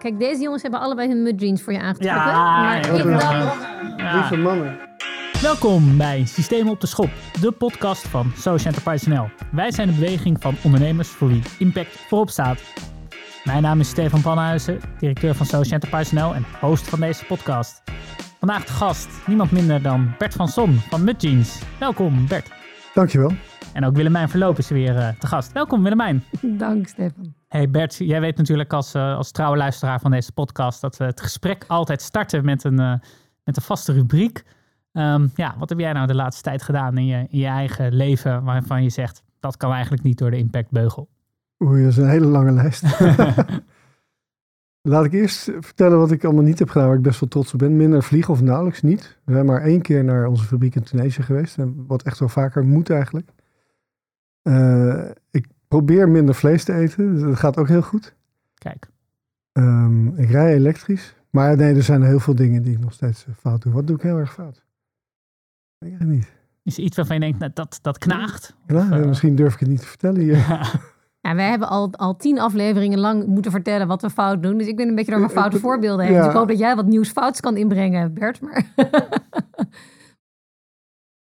[0.00, 2.22] Kijk, deze jongens hebben allebei hun mud jeans voor je aangetrokken.
[2.22, 3.50] Ja, maar heel ik dan...
[4.12, 4.78] Lieve mannen.
[5.40, 9.28] Welkom bij Systemen op de Schop, de podcast van Social Enterprise NL.
[9.52, 12.60] Wij zijn de beweging van ondernemers voor wie impact voorop staat.
[13.44, 17.82] Mijn naam is Stefan Panhuizen, directeur van Social Enterprise NL en host van deze podcast.
[18.38, 21.62] Vandaag de gast, niemand minder dan Bert van Son van Mud Jeans.
[21.78, 22.50] Welkom Bert.
[22.94, 23.32] Dankjewel.
[23.72, 25.52] En ook Willemijn Verloop is weer eh, te gast.
[25.52, 26.22] Welkom Willemijn.
[26.40, 27.34] Dank, Stefan.
[27.48, 31.04] Hey Bert, jij weet natuurlijk als, eh, als trouwe luisteraar van deze podcast dat we
[31.04, 32.94] het gesprek altijd starten met een, eh,
[33.44, 34.44] met een vaste rubriek.
[34.92, 37.94] Ehm, ja, wat heb jij nou de laatste tijd gedaan in je, in je eigen
[37.94, 41.08] leven waarvan je zegt dat kan eigenlijk niet door de impactbeugel?
[41.64, 42.84] Oei, dat is een hele lange lijst.
[44.82, 47.52] Laat ik eerst vertellen wat ik allemaal niet heb gedaan, waar ik best wel trots
[47.52, 47.76] op ben.
[47.76, 49.18] Minder vliegen of nauwelijks niet.
[49.24, 51.58] We zijn maar één keer naar onze fabriek in Tunesië geweest.
[51.58, 53.30] En wat echt wel vaker moet eigenlijk.
[54.42, 57.12] Eh, ik probeer minder vlees te eten.
[57.12, 58.14] dus Dat gaat ook heel goed.
[58.54, 58.88] Kijk,
[59.52, 61.14] Ehm, ik rij elektrisch.
[61.30, 63.72] Maar nee, er zijn heel veel dingen die ik nog steeds eh, fout doe.
[63.72, 64.56] Wat doe ik heel erg fout?
[64.56, 66.32] Ik weet het niet.
[66.62, 68.54] is er iets waarvan je denkt nou, dat, dat knaagt?
[68.66, 70.46] Ja, Of, eh, misschien durf ik het niet te vertellen hier.
[71.22, 74.58] Ja, wij hebben al, al tien afleveringen lang moeten vertellen wat we fout doen.
[74.58, 76.14] Dus ik ben een beetje door mijn foute voorbeelden heen.
[76.14, 76.20] Ja.
[76.20, 78.40] Dus ik hoop dat jij wat nieuws fouts kan inbrengen, Bert.
[78.40, 78.64] Maar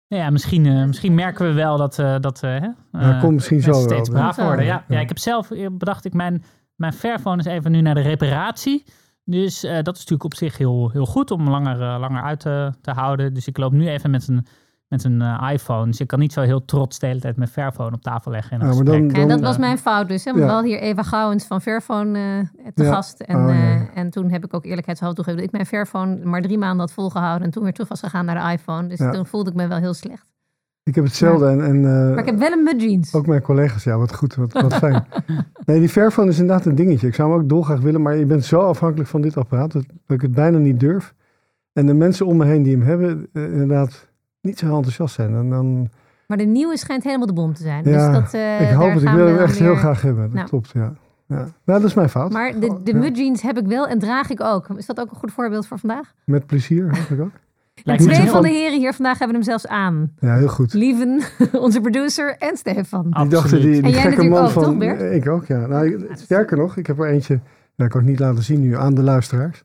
[0.09, 3.61] Ja, misschien, eh, misschien merken we wel dat, eh dat hè, Ja, eh, komt misschien
[3.61, 4.15] zo steeds Ja.
[4.15, 4.65] braver worden.
[4.65, 4.95] Ja, Ja.
[4.95, 6.45] ja, ik heb zelf bedacht, ik mijn,
[6.77, 8.85] mijn Fairphone is even nu naar de reparatie.
[9.25, 12.73] Dus eh, dat is natuurlijk op zich heel, heel goed om langer, langer uit te,
[12.81, 13.35] te houden.
[13.35, 14.47] Dus ik loop nu even met een,
[14.89, 15.87] met een eh, iPhone.
[15.87, 18.51] Dus ik kan niet zo heel trots de hele tijd mijn Fairphone op tafel leggen.
[18.53, 19.11] En een Ja, maar gesprek.
[19.13, 20.25] dan- ja, dat was mijn fout dus.
[20.25, 20.31] Hè?
[20.31, 20.49] Want Ja.
[20.49, 22.93] we hadden hier Eva Gouwens van Fairphone eh, te Ja.
[22.93, 23.21] gast.
[23.21, 23.55] En, Oh, ja.
[23.55, 26.81] eh, en toen heb ik ook eerlijkheidshalve toegegeven dat ik mijn Fairphone maar drie maanden
[26.81, 27.47] had volgehouden.
[27.47, 28.89] En toen weer terug was gegaan naar de iPhone.
[28.89, 29.11] Dus Ja.
[29.11, 30.27] toen voelde ik me wel heel slecht.
[30.83, 31.47] Ik heb hetzelfde.
[31.47, 33.15] En, en, eh, Maar ik heb wel een mud jeans.
[33.15, 35.07] Ook mijn collega's, ja, wat goed, wat, wat fijn.
[35.67, 37.07] Nee, die Fairphone is inderdaad een dingetje.
[37.07, 39.85] Ik zou hem ook dolgraag willen, maar je bent zo afhankelijk van dit apparaat dat,
[40.07, 41.15] dat ik het bijna niet durf.
[41.73, 44.08] En de mensen om me heen die hem hebben, inderdaad
[44.49, 45.35] niet zo enthousiast zijn.
[45.35, 45.89] En dan,
[46.27, 47.85] Maar de nieuwe schijnt helemaal de bom te zijn.
[47.85, 50.25] Ja, dus dat, eh, ik hoop het, ik wil hem echt heel graag hebben.
[50.25, 50.49] Dat Nou.
[50.49, 50.93] klopt, ja.
[51.27, 51.37] ja.
[51.37, 52.33] Nou, dat is mijn fout.
[52.33, 52.99] Maar de, de Ja.
[52.99, 54.69] mud jeans heb ik wel en draag ik ook.
[54.77, 56.13] Is dat ook een goed voorbeeld voor vandaag?
[56.25, 57.33] Met plezier, eigenlijk ook.
[57.75, 60.13] En lijkt me twee van de heren hier vandaag hebben hem zelfs aan.
[60.19, 60.73] Ja, heel goed.
[60.75, 61.21] Lieven,
[61.67, 63.07] onze producer en Stefan.
[63.11, 64.79] Die dachten, die, En die jij gekke natuurlijk man ook, van...
[64.99, 65.67] toch, Ik ook, ja.
[65.67, 67.41] Nou, sterker nog, ik heb er eentje,
[67.77, 69.63] dat kan ik niet laten zien nu, aan de luisteraars.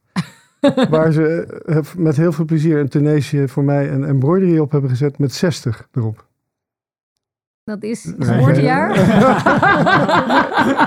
[0.89, 4.89] waar ze eh, met heel veel plezier in Tunesië voor mij een embroidery op hebben
[4.89, 6.25] gezet met 60 erop.
[7.63, 8.29] Dat is Nee.
[8.29, 8.91] geboortejaar.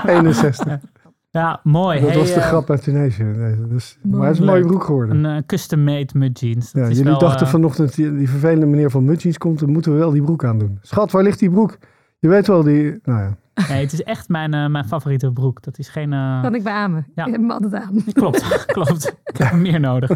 [0.05, 0.77] 61.
[1.29, 1.99] Ja, mooi.
[1.99, 3.23] Dat Hey, was de eh, grap uit Tunesië.
[3.23, 5.23] Nee, dus, maar het is een mooie broek geworden.
[5.25, 6.71] Een eh, custom-made mud jeans.
[6.71, 9.91] Dat Ja, jullie wel, dachten vanochtend, die, die vervelende meneer van Mudjeans komt, dan moeten
[9.91, 10.77] we wel die broek aandoen.
[10.81, 11.77] Schat, waar ligt die broek?
[12.19, 12.99] Je weet wel, die...
[13.03, 13.37] Nou ja.
[13.69, 15.63] Nee, het is echt mijn, eh, mijn favoriete broek.
[15.63, 16.13] Dat is geen...
[16.13, 17.07] eh, Kan ik beamen.
[17.15, 17.25] Ja.
[17.25, 18.03] Ik heb hem altijd aan.
[18.13, 19.15] Klopt, klopt.
[19.31, 20.09] Ik heb meer nodig.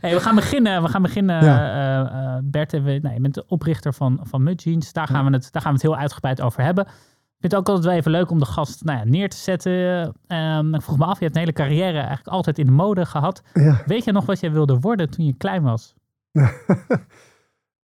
[0.00, 0.82] Hey, we gaan beginnen.
[0.82, 1.44] We gaan beginnen.
[1.44, 1.72] Ja.
[1.72, 4.92] eh, eh, Bert, en we, nee, je bent de oprichter van, van Mud Jeans.
[4.92, 6.84] Daar gaan, we het, daar gaan we het heel uitgebreid over hebben.
[6.84, 9.36] Ik vind het ook altijd wel even leuk om de gast nou ja, neer te
[9.36, 10.12] zetten.
[10.26, 13.06] Ehm, ik vroeg me af, je hebt een hele carrière eigenlijk altijd in de mode
[13.06, 13.42] gehad.
[13.52, 13.82] ja.
[13.86, 15.94] Weet je nog wat jij wilde worden toen je klein was?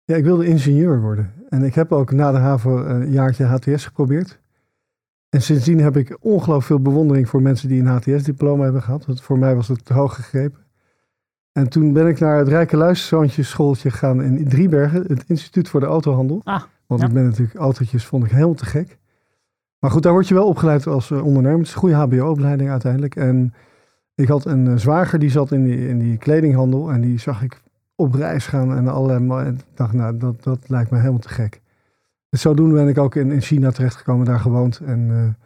[0.04, 1.32] Ja, ik wilde ingenieur worden.
[1.48, 4.40] En ik heb ook na de HAVO een jaartje HTS geprobeerd.
[5.28, 9.06] En sindsdien heb ik ongelooflijk veel bewondering voor mensen die een HTS-diploma hebben gehad.
[9.06, 10.64] Want voor mij was het te hoog gegrepen.
[11.52, 15.86] En toen ben ik naar het Rijke Luisterzoontjesschooltje gegaan in Driebergen, het Instituut voor de
[15.86, 16.40] Autohandel.
[16.44, 17.06] Ah, Want ja.
[17.06, 18.98] ik ben natuurlijk, autootjes vond ik helemaal te gek.
[19.78, 21.58] Maar goed, daar word je wel opgeleid als eh, ondernemer.
[21.58, 23.16] Het is een goede HBO-opleiding uiteindelijk.
[23.16, 23.54] En
[24.14, 26.92] ik had een eh, zwager die zat in die, in die kledinghandel.
[26.92, 27.62] En die zag ik
[27.94, 29.46] op reis gaan en allerlei.
[29.46, 31.60] En ik dacht, nou, dat, dat lijkt me helemaal te gek.
[32.36, 34.78] Dus zodoende ben ik ook in, in China terechtgekomen, daar gewoond.
[34.78, 35.44] En eh,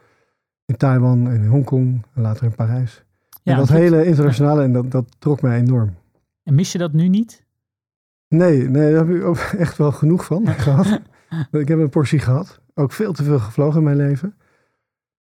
[0.64, 3.04] in Taiwan, in Hongkong en later in Parijs.
[3.42, 5.94] ja, en dat hele internationale, en dat, dat trok mij enorm.
[6.42, 7.44] En mis je dat nu niet?
[8.28, 11.00] Nee, nee, daar heb ik ook echt wel genoeg van gehad.
[11.50, 12.60] Ik heb een portie gehad.
[12.74, 14.34] Ook veel te veel gevlogen in mijn leven.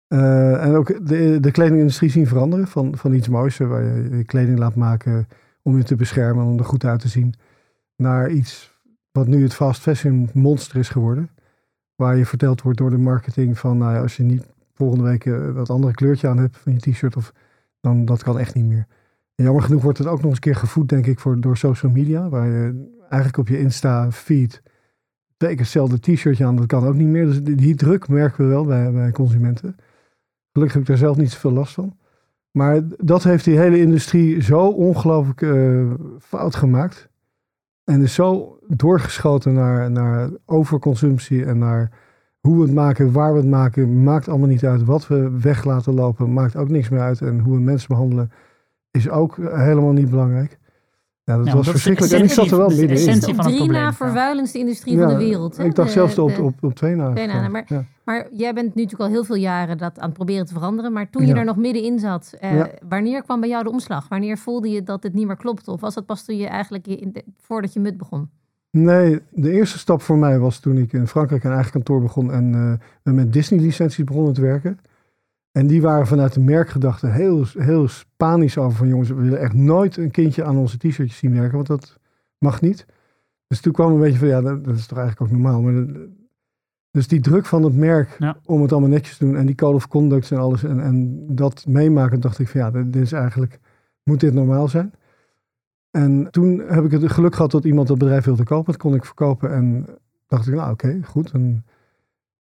[0.06, 2.68] Eh, en ook de, de kledingindustrie zien veranderen.
[2.68, 5.28] Van, van iets moois, waar je je kleding laat maken
[5.62, 7.34] om je te beschermen, om er goed uit te zien.
[7.96, 8.78] Naar iets
[9.12, 11.30] wat nu het fast fashion monster is geworden.
[11.94, 15.54] Waar je verteld wordt door de marketing van, nou als je niet volgende week eh,
[15.54, 17.32] dat andere kleurtje aan hebt van je t-shirt, of,
[17.80, 18.86] dan dat kan echt niet meer.
[19.34, 21.56] En jammer genoeg wordt het ook nog eens een keer gevoed, denk ik, voor, door
[21.56, 22.28] social media.
[22.28, 24.62] Waar je eigenlijk op je Insta-feed
[25.36, 27.26] twee keer hetzelfde t-shirtje aan, dat kan ook niet meer.
[27.26, 29.76] Dus die, die druk merken we wel bij, bij consumenten.
[30.52, 31.96] Gelukkig heb ik daar zelf niet zoveel last van.
[32.50, 37.08] Maar dat heeft die hele industrie zo ongelooflijk eh, fout gemaakt.
[37.84, 41.90] En is zo doorgeschoten naar, naar overconsumptie en naar
[42.40, 44.84] hoe we het maken, waar we het maken, maakt allemaal niet uit.
[44.84, 47.20] Wat we weg laten lopen, maakt ook niks meer uit.
[47.20, 48.30] En hoe we mensen behandelen,
[48.90, 50.58] is ook helemaal niet belangrijk.
[51.24, 52.14] Ja, dat Ja, was dat verschrikkelijk.
[52.14, 53.08] En ik zat er wel essentie- de middenin.
[53.14, 53.82] essentie op van het drie probleem.
[53.82, 55.56] na vervuilendste industrie van de wereld.
[55.56, 55.64] hè?
[55.64, 57.10] Ik dacht De- zelfs op, de- op, op twee na.
[57.12, 57.84] twee na, maar- Ja.
[58.04, 60.92] Maar jij bent nu natuurlijk al heel veel jaren dat aan het proberen te veranderen.
[60.92, 62.68] Maar toen je er nog middenin zat, eh, Ja.
[62.88, 64.08] wanneer kwam bij jou de omslag?
[64.08, 65.70] Wanneer voelde je dat het niet meer klopte?
[65.70, 68.30] Of was dat pas toen je eigenlijk in de- voordat je mut begon?
[68.76, 72.32] Nee, de eerste stap voor mij was toen ik in Frankrijk een eigen kantoor begon
[72.32, 74.78] en we met Disney-licenties begonnen te werken.
[75.52, 79.52] En die waren vanuit de merkgedachte heel, heel Spanisch over van jongens, we willen echt
[79.52, 81.98] nooit een kindje aan onze t-shirtjes zien werken, want dat
[82.38, 82.86] mag niet.
[83.46, 85.62] Dus toen kwam een beetje van, ja, dat, dat is toch eigenlijk ook normaal.
[85.62, 85.84] Maar
[86.90, 88.36] dus die druk van het merk Ja.
[88.44, 91.24] om het allemaal netjes te doen en die code of conduct en alles en, en
[91.28, 93.60] dat meemaken, dacht ik van ja, dit is eigenlijk,
[94.02, 94.92] moet dit normaal zijn?
[95.94, 98.72] En toen heb ik het geluk gehad dat iemand dat bedrijf wilde kopen.
[98.72, 99.86] Dat kon ik verkopen en
[100.26, 101.30] dacht ik, nou oké, goed.
[101.30, 101.64] En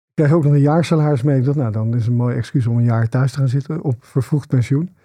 [0.08, 1.38] ik kreeg ook nog een jaarsalaris mee.
[1.38, 3.82] Ik dacht, nou dan is een mooi excuus om een jaar thuis te gaan zitten
[3.82, 4.96] op vervroegd pensioen.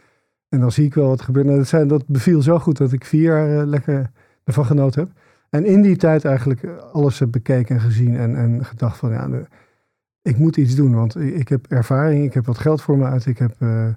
[0.48, 1.46] En dan zie ik wel wat gebeurt.
[1.46, 4.10] Nou, dat, zijn, dat beviel zo goed dat ik vier jaar eh, lekker
[4.44, 5.10] ervan genoten heb.
[5.50, 9.28] En in die tijd eigenlijk alles heb bekeken en gezien en, en gedacht van, ja,
[10.22, 10.94] ik moet iets doen.
[10.94, 13.54] Want ik, ik heb ervaring, ik heb wat geld voor me uit, ik heb...
[13.58, 13.88] eh,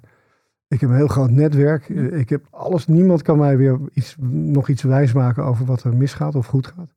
[0.70, 1.88] ik heb een heel groot netwerk.
[1.88, 2.86] Ik heb alles.
[2.86, 6.94] Niemand kan mij weer iets, nog iets wijsmaken over wat er misgaat of goed gaat.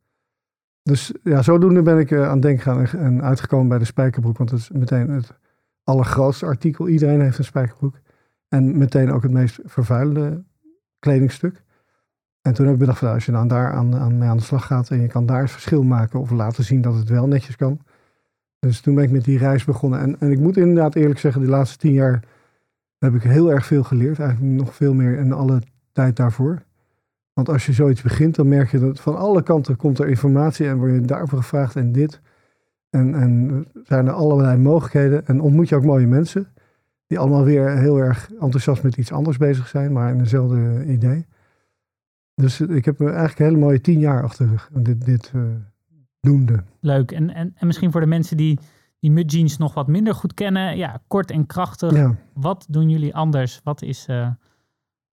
[0.83, 3.85] Dus ja, zodoende ben ik eh, aan het denken gaan en, en uitgekomen bij de
[3.85, 4.37] spijkerbroek.
[4.37, 5.33] Want dat is meteen het
[5.83, 6.87] allergrootste artikel.
[6.87, 7.99] Iedereen heeft een spijkerbroek.
[8.47, 10.43] En meteen ook het meest vervuilende
[10.99, 11.63] kledingstuk.
[12.41, 14.37] En toen heb ik bedacht, van, nou, als je dan daar aan, aan, mee aan
[14.37, 17.09] de slag gaat en je kan daar het verschil maken of laten zien dat het
[17.09, 17.79] wel netjes kan.
[18.59, 19.99] Dus toen ben ik met die reis begonnen.
[19.99, 22.23] En, en ik moet inderdaad eerlijk zeggen, de laatste tien jaar
[23.03, 24.19] heb ik heel erg veel geleerd.
[24.19, 25.61] Eigenlijk nog veel meer in alle
[25.91, 26.63] tijd daarvoor.
[27.33, 30.67] Want als je zoiets begint, dan merk je dat van alle kanten komt er informatie
[30.67, 32.21] en word je daarvoor gevraagd en dit.
[32.89, 35.27] En, en zijn er allerlei mogelijkheden.
[35.27, 36.47] En ontmoet je ook mooie mensen.
[37.07, 41.25] Die allemaal weer heel erg enthousiast met iets anders bezig zijn, maar in dezelfde idee.
[42.35, 44.69] Dus ik heb eigenlijk een hele mooie tien jaar achter de rug.
[44.73, 45.41] Dit, dit eh,
[46.19, 46.63] doende.
[46.79, 47.11] Leuk.
[47.11, 48.59] En, en, en misschien voor de mensen die
[49.03, 50.77] die mud jeans nog wat minder goed kennen.
[50.77, 51.93] Ja, kort en krachtig.
[51.93, 52.15] Ja.
[52.33, 53.61] Wat doen jullie anders?
[53.63, 54.27] Wat is, eh,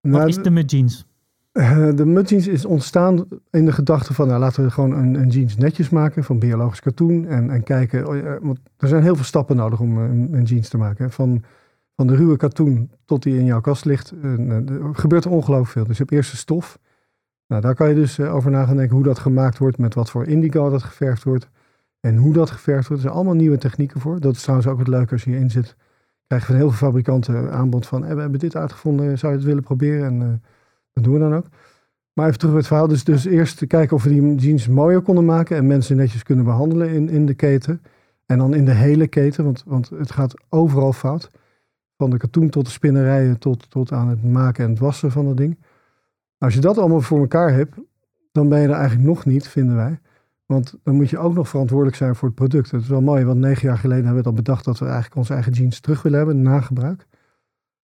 [0.01, 1.05] wat Nou, is de mud jeans?
[1.95, 5.29] De mud jeans is ontstaan in de gedachte van, nou, laten we gewoon een, een
[5.29, 7.27] jeans netjes maken van biologisch katoen.
[7.27, 10.43] En, en kijken, oh ja, want er zijn heel veel stappen nodig om een, een
[10.43, 11.05] jeans te maken.
[11.05, 11.11] hè.
[11.11, 11.43] Van,
[11.95, 15.71] van de ruwe katoen tot die in jouw kast ligt, eh, er gebeurt er ongelooflijk
[15.71, 15.85] veel.
[15.85, 16.79] Dus je hebt eerst de stof.
[17.47, 19.93] Nou, daar kan je dus eh, over na gaan denken hoe dat gemaakt wordt, met
[19.93, 21.49] wat voor indigo dat geverfd wordt.
[22.01, 23.03] En hoe dat geverfd wordt.
[23.03, 24.19] Er zijn allemaal nieuwe technieken voor.
[24.19, 25.75] Dat is trouwens ook het leuke als je hierin zit.
[26.27, 29.37] Krijg je van heel veel fabrikanten aanbod van, eh, we hebben dit uitgevonden, zou je
[29.37, 30.05] het willen proberen?
[30.05, 30.49] En eh,
[30.93, 31.45] dat doen we dan ook.
[32.13, 32.87] Maar even terug bij het verhaal.
[32.87, 36.45] Dus, dus eerst kijken of we die jeans mooier konden maken en mensen netjes kunnen
[36.45, 37.81] behandelen in, in de keten.
[38.25, 41.31] En dan in de hele keten, want, want het gaat overal fout.
[41.97, 45.25] Van de katoen tot de spinnerijen tot, tot aan het maken en het wassen van
[45.25, 45.57] dat ding.
[46.37, 47.75] Als je dat allemaal voor elkaar hebt,
[48.31, 49.99] dan ben je er eigenlijk nog niet, vinden wij.
[50.51, 52.71] Want dan moet je ook nog verantwoordelijk zijn voor het product.
[52.71, 55.15] Het is wel mooi, want negen jaar geleden hebben we al bedacht dat we eigenlijk
[55.15, 57.07] onze eigen jeans terug willen hebben na gebruik.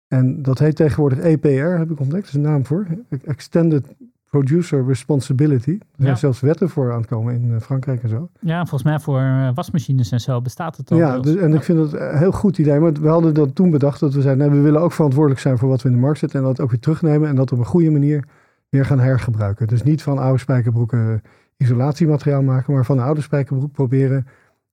[0.07, 1.47] En dat heet tegenwoordig EPR,
[1.77, 2.25] heb ik ontdekt.
[2.25, 2.87] Dat is een naam voor.
[3.25, 3.95] Extended
[4.29, 5.71] Producer Responsibility.
[5.71, 6.15] Er zijn Ja.
[6.15, 8.29] zelfs wetten voor aan het komen in eh, Frankrijk en zo.
[8.39, 10.97] Ja, volgens mij voor eh, wasmachines en zo bestaat het al.
[10.97, 12.79] Ja, dus, en ik vind het een heel goed idee.
[12.79, 15.57] Maar we hadden dat toen bedacht dat we zeiden, nee, we willen ook verantwoordelijk zijn
[15.57, 16.39] voor wat we in de markt zetten.
[16.39, 18.27] En dat ook weer terugnemen en dat op een goede manier
[18.69, 19.67] weer gaan hergebruiken.
[19.67, 21.21] Dus niet van oude spijkerbroeken
[21.57, 24.27] isolatiemateriaal maken, maar van een oude spijkerbroek proberen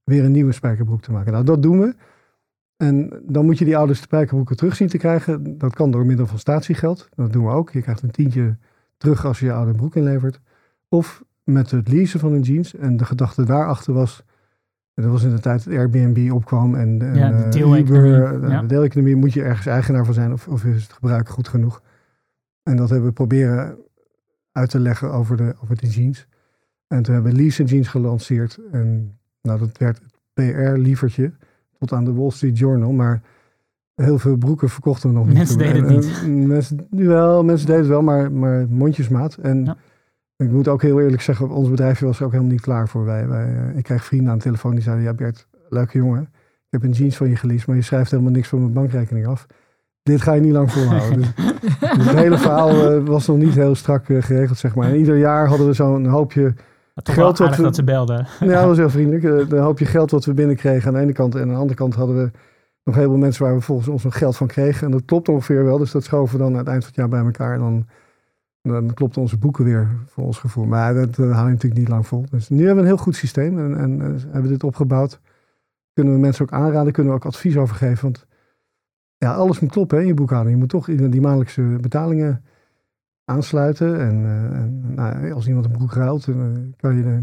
[0.05, 1.33] weer een nieuwe spijkerbroek te maken.
[1.33, 1.95] Nou, dat doen we.
[2.77, 5.59] En dan moet je die oude spijkerbroeken terug zien te krijgen.
[5.59, 7.09] Dat kan door middel van statiegeld.
[7.15, 7.71] Dat doen we ook.
[7.71, 8.57] Je krijgt een tientje
[8.97, 10.41] terug als je je oude broek inlevert.
[10.89, 12.75] Of met het leasen van een jeans.
[12.75, 14.25] En de gedachte daarachter was...
[14.95, 18.43] Dat was in de tijd dat Airbnb opkwam en, en Ja, de eh, deeleconomie, Uber.
[18.43, 18.61] eh, ja.
[18.61, 21.83] De deeleconomie moet je ergens eigenaar van zijn of, of is het gebruik goed genoeg.
[22.63, 23.79] En dat hebben we proberen
[24.53, 26.27] uit te leggen over de, over de jeans.
[26.93, 28.59] En toen hebben we Lease Jeans gelanceerd.
[28.73, 31.33] En nou, dat werd het PR-lievertje
[31.79, 32.93] tot aan de Wall Street Journal.
[32.93, 33.23] Maar
[33.95, 35.37] heel veel broeken verkochten we nog niet.
[35.37, 39.35] Mensen deden En, het eh, mensen, wel, mensen deden het wel, maar, maar mondjesmaat.
[39.37, 39.77] En Ja.
[40.37, 43.05] ik moet ook heel eerlijk zeggen, ons bedrijfje was er ook helemaal niet klaar voor.
[43.05, 46.23] Wij, wij, eh, ik kreeg vrienden aan de telefoon die zeiden, ja Bert, leuke jongen.
[46.23, 49.27] Ik heb een jeans van je geleased, maar je schrijft helemaal niks van mijn bankrekening
[49.27, 49.47] af.
[50.03, 51.21] Dit ga je niet lang volhouden.
[51.21, 51.35] dus,
[51.81, 54.89] dus het hele verhaal eh, was nog niet heel strak eh, geregeld, zeg maar.
[54.89, 56.55] En ieder jaar hadden we zo'n hoopje
[56.95, 58.27] geld wel wat we- dat ze belden.
[58.41, 59.25] ja, dat was heel vriendelijk.
[59.25, 61.35] Eh, Een hoopje geld wat we binnenkregen aan de ene kant.
[61.35, 62.31] En aan de andere kant hadden we
[62.85, 64.87] nog heel veel mensen waar we volgens ons nog geld van kregen.
[64.87, 65.79] En dat klopt ongeveer wel.
[65.79, 67.55] Dus dat schoven we dan aan het eind van het jaar bij elkaar.
[67.55, 67.87] En dan,
[68.63, 70.65] dan klopten onze boeken weer voor ons gevoel.
[70.65, 72.25] Maar dat, dat hou je natuurlijk niet lang vol.
[72.31, 73.59] Dus nu hebben we een heel goed systeem.
[73.59, 75.21] En, en eh, hebben we dit opgebouwd.
[75.93, 78.03] kunnen we mensen ook aanraden, kunnen we ook advies over geven.
[78.03, 78.27] Want
[79.17, 80.55] ja, alles moet kloppen hè, in je boekhouding.
[80.55, 82.45] Je moet toch die maandelijkse betalingen
[83.25, 84.01] aansluiten.
[84.01, 87.23] En, eh, en nou, als iemand een broek ruilt, dan eh, kan je de,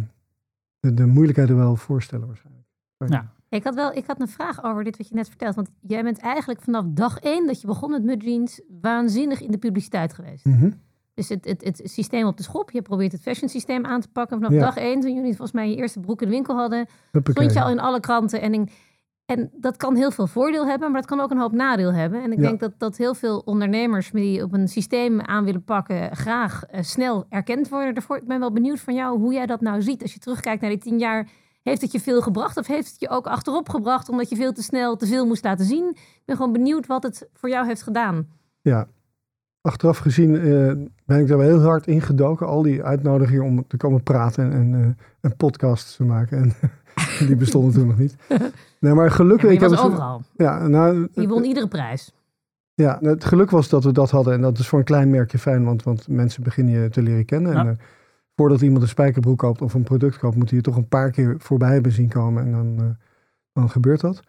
[0.80, 2.68] de, de moeilijkheden wel voorstellen waarschijnlijk.
[3.08, 3.32] Ja.
[3.50, 5.56] Ik had wel ik had een vraag over dit wat je net vertelt.
[5.56, 9.58] Want jij bent eigenlijk vanaf dag één dat je begon met Mudjeans waanzinnig in de
[9.58, 10.46] publiciteit geweest.
[10.46, 10.70] Mhm.
[11.14, 12.72] Dus het, het, het systeem op de schop.
[12.72, 14.38] Je probeert het fashion systeem aan te pakken.
[14.38, 14.60] Vanaf Ja.
[14.60, 17.34] dag één, toen jullie volgens mij je eerste broek in de winkel hadden, Huppakee.
[17.34, 18.42] stond je al in alle kranten.
[18.42, 18.72] En, ik-
[19.30, 22.24] en dat kan heel veel voordeel hebben, maar dat kan ook een hoop nadeel hebben.
[22.24, 22.48] En ik Ja.
[22.48, 26.82] denk dat, dat heel veel ondernemers die op een systeem aan willen pakken, graag eh,
[26.84, 27.94] snel erkend worden.
[27.94, 30.02] Daarvoor, ik ben wel benieuwd van jou hoe jij dat nou ziet.
[30.02, 31.30] Als je terugkijkt naar die tien jaar,
[31.64, 32.58] heeft het je veel gebracht?
[32.58, 35.44] Of heeft het je ook achterop gebracht omdat je veel te snel te veel moest
[35.44, 35.90] laten zien?
[35.96, 38.28] Ik ben gewoon benieuwd wat het voor jou heeft gedaan.
[38.62, 38.88] Ja,
[39.62, 40.42] achteraf gezien eh,
[41.06, 42.48] ben ik daar wel heel hard ingedoken.
[42.48, 46.38] Al die uitnodigingen om te komen praten en, en eh, een podcast te maken.
[46.38, 46.54] En
[47.28, 48.16] die bestonden toen nog niet.
[48.80, 49.52] Nee, maar gelukkig...
[49.52, 50.22] ik was het- overal.
[50.36, 52.12] Ja, nou, Je won iedere prijs.
[52.74, 54.34] Ja, nou, het geluk was dat we dat hadden.
[54.34, 57.26] En dat is voor een klein merkje fijn, want, want mensen beginnen je te leren
[57.26, 57.54] kennen.
[57.54, 57.60] Ja.
[57.60, 57.74] En, eh,
[58.36, 61.12] voordat iemand een spijkerbroek koopt of een product koopt, moet hij je toch een paar
[61.12, 62.46] keer voorbij hebben zien komen.
[62.46, 62.86] En dan, eh,
[63.54, 64.24] dan gebeurt dat.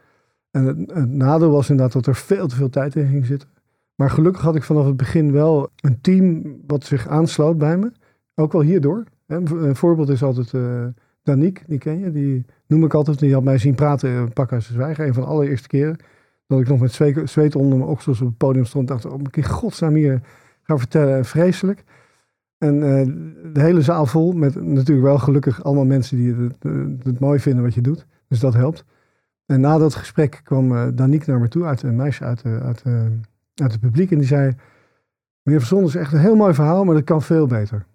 [0.50, 3.49] En het, het nadeel was inderdaad dat er veel te veel tijd in ging zitten.
[3.94, 7.92] Maar gelukkig had ik vanaf het begin wel een team wat zich aansloot bij me.
[8.35, 9.04] Ook wel hierdoor.
[9.26, 10.87] Een voorbeeld is altijd eh
[11.23, 12.11] Danique, die ken je.
[12.11, 13.18] Die noem ik altijd.
[13.18, 15.06] Die had mij zien praten in Pakhuis de Zwijger.
[15.06, 15.96] Een van de allereerste keren.
[16.46, 16.92] Dat ik nog met
[17.24, 18.88] zweet, onder mijn oksels op het podium stond.
[18.88, 20.20] dacht, oh, ik in godsnaam hier
[20.62, 21.24] gaan vertellen.
[21.24, 21.84] Vreselijk.
[22.58, 23.06] En eh,
[23.52, 26.56] de hele zaal vol met natuurlijk wel gelukkig allemaal mensen die het,
[27.04, 28.06] het, mooi vinden wat je doet.
[28.28, 28.84] Dus dat helpt.
[29.46, 32.82] En na dat gesprek kwam eh Danique naar me toe, uit, een meisje uit, uit,
[32.82, 32.94] eh,
[33.54, 34.10] uit het publiek.
[34.10, 34.54] En die zei,
[35.42, 37.86] meneer Verzon is echt een heel mooi verhaal, maar dat kan veel beter.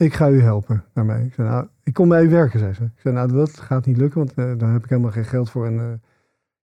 [0.00, 1.24] Ik ga u helpen daarmee.
[1.24, 2.82] Ik zei, nou, ik kom bij u werken, zei ze.
[2.84, 5.50] Ik zei, nou, dat gaat niet lukken, want eh, daar heb ik helemaal geen geld
[5.50, 5.66] voor.
[5.66, 5.84] En, eh,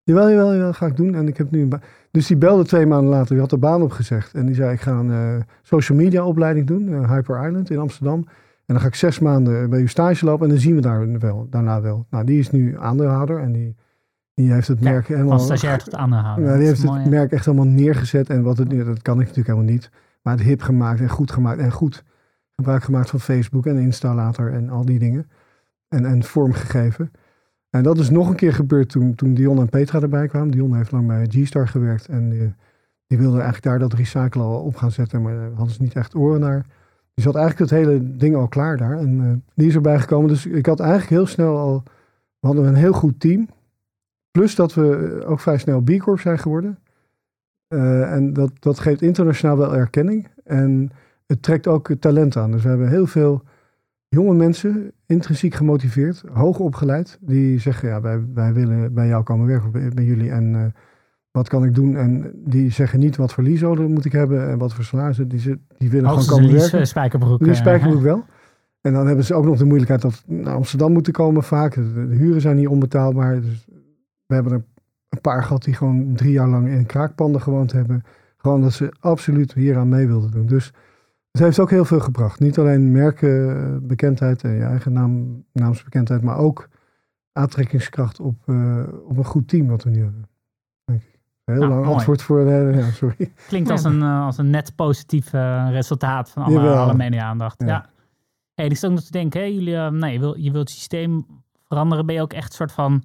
[0.04, 1.16] jawel, jawel, jawel, ga ik doen.
[1.16, 1.82] En ik heb nu een baan.
[2.12, 4.34] Dus die belde twee maanden later, die had de baan opgezegd.
[4.34, 8.18] En die zei, ik ga een eh, social media opleiding doen, Hyper Island in Amsterdam.
[8.66, 11.20] En dan ga ik zes maanden bij u stage lopen en dan zien we daar
[11.20, 12.06] wel, daarna wel.
[12.10, 13.76] Nou, die is nu aandeelhouder en die,
[14.34, 15.38] die heeft het Ja, merk helemaal...
[15.38, 16.46] Van stagiair tot aandeelhouder.
[16.46, 18.30] Ja, die heeft het mooi, merk echt helemaal neergezet.
[18.30, 19.90] En wat het, nu- dat kan ik natuurlijk helemaal niet.
[20.22, 21.60] Maar het hip gemaakt en goed gemaakt.
[21.60, 22.04] En goed
[22.58, 25.30] gebruik gemaakt van Facebook en Insta later en al die dingen.
[25.88, 27.12] En, en vormgegeven.
[27.70, 30.52] En dat is nog een keer gebeurd toen, toen Dion en Petra erbij kwamen.
[30.52, 32.08] Dion heeft lang bij G-Star gewerkt.
[32.08, 32.54] En die,
[33.08, 35.22] die wilde eigenlijk daar dat recyclen al op gaan zetten.
[35.22, 36.66] Maar daar hadden ze niet echt oren naar.
[37.14, 38.98] Die zat eigenlijk het hele ding al klaar daar.
[38.98, 40.30] En eh, die is erbij gekomen.
[40.30, 41.84] Dus ik had eigenlijk heel snel al...
[42.40, 43.48] We hadden een heel goed team.
[44.32, 46.80] Plus dat we ook vrij snel B Corp zijn geworden.
[47.68, 50.28] Eh, en dat, dat geeft internationaal wel erkenning.
[50.44, 50.92] En
[51.28, 52.52] het trekt ook talent aan.
[52.52, 53.44] Dus we hebben heel veel
[54.08, 59.48] jonge mensen, intrinsiek gemotiveerd, hoog opgeleid, die zeggen, ja, wij, wij willen bij jou komen
[59.48, 60.32] werken, bij, bij jullie.
[60.32, 60.66] En eh,
[61.32, 61.96] wat kan ik doen?
[61.96, 65.18] En die zeggen niet wat voor leaseholder moet ik hebben en wat voor salaris.
[65.18, 66.80] Die, ze- die willen Hoogstens gewoon komen werken.
[66.80, 67.40] eh, spijkerbroek.
[67.40, 68.26] Die eh, spijkerbroek wel.
[68.82, 71.74] En dan hebben ze ook nog de moeilijkheid dat naar Amsterdam moeten komen vaak.
[71.76, 73.42] De, huren zijn niet onbetaalbaar.
[73.42, 73.66] Dus
[74.26, 74.64] we hebben er
[75.10, 78.04] een paar gehad die gewoon drie jaar lang in kraakpanden gewoond hebben.
[78.38, 80.46] Gewoon dat ze absoluut hier aan mee wilden doen.
[80.46, 80.74] Dus
[81.38, 82.40] het heeft ook heel veel gebracht.
[82.40, 86.70] Niet alleen merkenbekendheid en je eigen naam, naamsbekendheid, maar ook
[87.32, 90.30] aantrekkingskracht op, eh, op een goed team wat we nu hebben.
[90.86, 91.20] Denk ik.
[91.44, 91.94] Heel Nou, lang mooi.
[91.96, 93.32] antwoord voor de, ja, sorry.
[93.48, 93.74] Klinkt Ja.
[93.74, 97.62] als, een, eh, als een net positief eh, resultaat van alle, alle media-aandacht.
[97.62, 97.68] Ja.
[97.68, 97.86] Ja.
[98.54, 100.78] Hey, ik ook nog te denken, hè, jullie, eh, nee, je, wil, je wilt het
[100.78, 101.26] systeem
[101.64, 102.06] veranderen.
[102.06, 103.04] Ben je ook echt een soort van,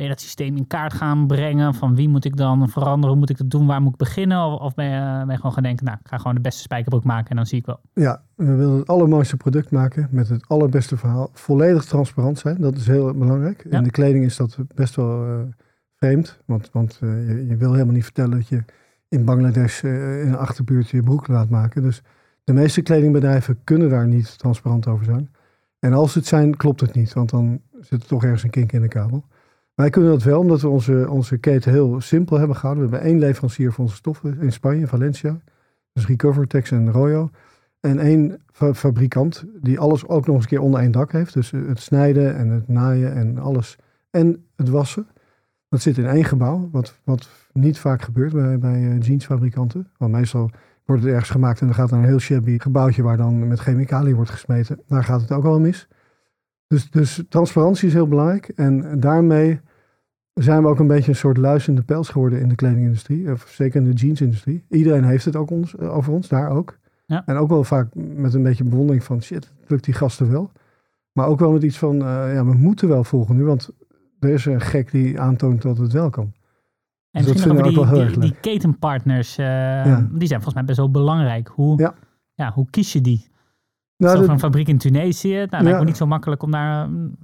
[0.00, 1.74] ben je dat systeem in kaart gaan brengen?
[1.74, 3.08] Van wie moet ik dan veranderen?
[3.08, 3.66] Hoe moet ik dat doen?
[3.66, 4.44] Waar moet ik beginnen?
[4.44, 6.62] Of, of ben, je, ben je gewoon gaan denken, nou, ik ga gewoon de beste
[6.62, 7.80] spijkerbroek maken en dan zie ik wel.
[7.92, 11.30] Ja, we willen het allermooiste product maken met het allerbeste verhaal.
[11.32, 13.66] Volledig transparant zijn, dat is heel belangrijk.
[13.70, 13.78] Ja.
[13.78, 15.40] In de kleding is dat best wel eh,
[15.94, 18.64] vreemd, want, want eh, je, je wil helemaal niet vertellen dat je
[19.08, 21.82] in Bangladesh eh, in een achterbuurt je broek laat maken.
[21.82, 22.02] Dus
[22.44, 25.30] de meeste kledingbedrijven kunnen daar niet transparant over zijn.
[25.78, 28.72] En als het zijn, klopt het niet, want dan zit er toch ergens een kink
[28.72, 29.24] in de kabel.
[29.80, 32.84] Wij kunnen dat wel, omdat we onze, onze keten heel simpel hebben gehouden.
[32.84, 35.40] We hebben één leverancier voor onze stoffen in Spanje, Valencia.
[35.92, 37.30] Dus Recovertex en Royo.
[37.80, 41.34] En één fa- fabrikant die alles ook nog eens een keer onder één dak heeft.
[41.34, 43.76] Dus eh, het snijden en het naaien en alles.
[44.10, 45.06] En het wassen.
[45.68, 49.90] Dat zit in één gebouw, wat, wat niet vaak gebeurt bij, bij eh, jeansfabrikanten.
[49.96, 50.50] Want meestal
[50.84, 53.60] wordt het ergens gemaakt en dan gaat naar een heel shabby gebouwtje waar dan met
[53.60, 54.80] chemicaliën wordt gesmeten.
[54.86, 55.88] Daar gaat het ook al mis.
[56.66, 58.48] Dus, dus transparantie is heel belangrijk.
[58.48, 59.60] En daarmee
[60.34, 63.32] zijn we ook een beetje een soort luisterende pels geworden in de kledingindustrie.
[63.32, 64.64] Of zeker in de jeansindustrie.
[64.68, 66.78] Iedereen heeft het ook ons, eh, over ons, daar ook.
[67.06, 67.22] Ja.
[67.26, 70.50] En ook wel vaak met een beetje bewondering van shit, lukt die gasten wel.
[71.12, 73.70] Maar ook wel met iets van, eh, ja, we moeten wel volgen nu, want
[74.20, 76.24] er is een gek die aantoont dat het wel kan.
[76.24, 76.32] En
[77.10, 80.08] Dus dat misschien die, wel die, die ketenpartners, eh, Ja.
[80.12, 81.48] die zijn volgens mij best wel belangrijk.
[81.48, 81.94] Hoe, Ja.
[82.34, 83.28] ja, hoe kies je die?
[84.00, 85.78] Nou, dat- een fabriek in Tunesië, nou, lijkt Ja.
[85.78, 87.16] me niet zo makkelijk om daar een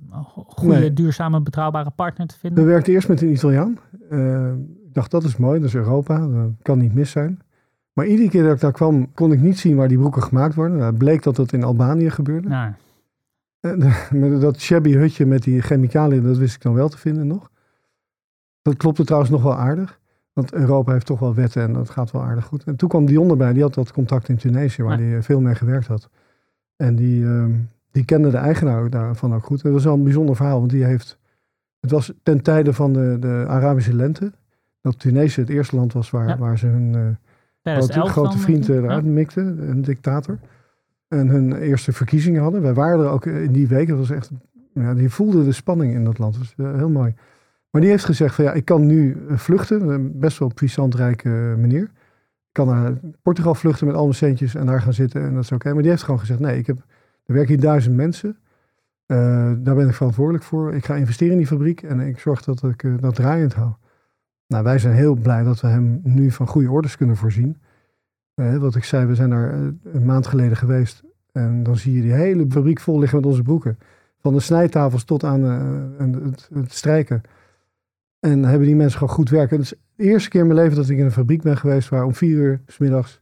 [0.47, 0.93] goede, Nee.
[0.93, 2.67] duurzame, betrouwbare partner te We vinden.
[2.67, 3.79] werkten eerst met een Italiaan.
[4.11, 4.53] Eh,
[4.87, 7.41] ik dacht, dat is mooi, dat is Europa, dat kan niet mis zijn.
[7.93, 10.55] Maar iedere keer dat ik daar kwam, kon ik niet zien waar die broeken gemaakt
[10.55, 10.77] worden.
[10.77, 12.49] Nou, het bleek dat dat in Albanië gebeurde.
[12.49, 12.73] Nou,
[14.41, 17.51] dat shabby hutje met die chemicaliën, dat wist ik dan wel te vinden nog.
[18.63, 20.01] Dat klopte trouwens nog wel aardig.
[20.33, 22.65] Want Europa heeft toch wel wetten en dat gaat wel aardig goed.
[22.65, 25.55] En toen kwam Dion erbij, die had dat contact in Tunesië, waar hij veel mee
[25.55, 26.09] gewerkt had.
[26.77, 27.51] En die, ehm,
[27.91, 29.57] die kende de eigenaar daarvan ook goed.
[29.57, 31.19] En dat was wel een bijzonder verhaal, want die heeft...
[31.81, 34.33] Het was ten tijde van de, de Arabische lente.
[34.81, 36.39] Dat Tunesië het eerste land was waar, Ja.
[36.39, 37.01] waar ze hun eh,
[37.73, 38.75] grote, 2011 grote vriend ja.
[38.75, 40.39] eruit een dictator.
[41.09, 42.63] En hun eerste verkiezingen hadden.
[42.63, 43.89] Wij waren er ook in die week.
[43.89, 44.31] Dat was echt,
[44.73, 46.35] ja, die voelde de spanning in dat land.
[46.35, 47.15] Dat was eh, heel mooi.
[47.71, 49.89] Maar die heeft gezegd van ja, ik kan nu eh, vluchten.
[49.89, 51.29] Een best wel puissant rijke
[51.59, 51.91] meneer.
[52.57, 55.53] Kan naar Portugal vluchten met al mijn centjes en daar gaan zitten en dat is
[55.53, 55.73] oké.
[55.73, 56.79] Maar die heeft gewoon gezegd nee, ik heb,
[57.27, 58.37] er werken hier duizend mensen.
[59.07, 60.75] Eh, daar ben ik verantwoordelijk voor.
[60.75, 63.73] Ik ga investeren in die fabriek en ik zorg dat ik eh, dat draaiend hou.
[64.47, 67.57] Nou, wij zijn heel blij dat we hem nu van goede orders kunnen voorzien.
[68.35, 69.53] Eh, wat ik zei, we zijn daar
[69.93, 71.03] een maand geleden geweest.
[71.33, 73.79] En dan zie je die hele fabriek vol liggen met onze broeken.
[74.19, 75.43] Van de snijtafels tot aan
[76.53, 77.23] het strijken.
[78.27, 79.57] En hebben die mensen gewoon goed werken.
[79.57, 81.89] Het is de eerste keer in mijn leven dat ik in een fabriek ben geweest...
[81.89, 83.21] waar om vier uur s middags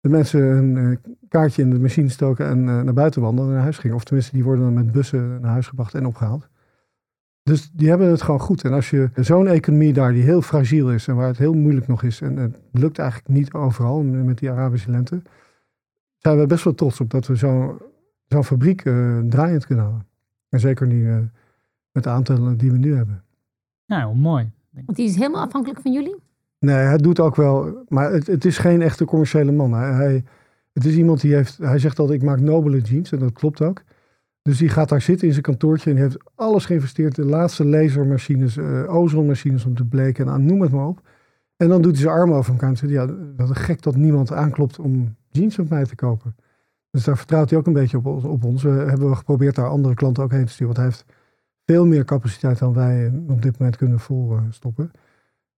[0.00, 2.46] de mensen een eh, kaartje in de machine stoken...
[2.46, 3.96] en eh, naar buiten wandelen en naar huis gingen.
[3.96, 6.48] Of tenminste, die worden dan met bussen naar huis gebracht en opgehaald.
[7.42, 8.64] Dus die hebben het gewoon goed.
[8.64, 11.08] En als je zo'n economie daar die heel fragiel is...
[11.08, 12.20] en waar het heel moeilijk nog is...
[12.20, 15.22] en het lukt eigenlijk niet overal met die Arabische lente...
[16.16, 17.78] zijn we best wel trots op dat we zo-
[18.26, 20.06] zo'n fabriek eh, draaiend kunnen houden.
[20.48, 21.18] En zeker nu eh,
[21.92, 23.24] met de aantallen die we nu hebben.
[23.92, 24.50] Nou, mooi.
[24.70, 26.16] Want die is helemaal afhankelijk van jullie.
[26.58, 29.72] Nee, hij doet ook wel, maar het, het is geen echte commerciële man.
[29.72, 30.24] Hij, hij,
[30.72, 33.62] het is iemand die heeft, hij zegt altijd, ik maak nobele jeans en dat klopt
[33.62, 33.82] ook.
[34.42, 37.14] Dus die gaat daar zitten in zijn kantoortje en heeft alles geïnvesteerd.
[37.14, 41.00] De laatste lasermachines, eh ozonmachines om te bleken, nou, noem het maar op.
[41.56, 43.96] En dan doet hij zijn armen over elkaar en zegt, ja, wat een gek dat
[43.96, 46.36] niemand aanklopt om jeans met mij te kopen.
[46.90, 48.62] Dus daar vertrouwt hij ook een beetje op, ons- op ons.
[48.62, 51.04] We hebben wel geprobeerd daar andere klanten ook heen te sturen, want hij heeft
[51.64, 54.90] veel meer capaciteit dan wij op dit moment kunnen volstoppen.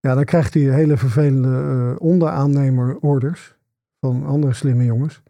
[0.01, 3.57] Ja, dan krijgt hij hele vervelende eh onderaannemer-orders
[4.01, 5.23] van andere slimme jongens.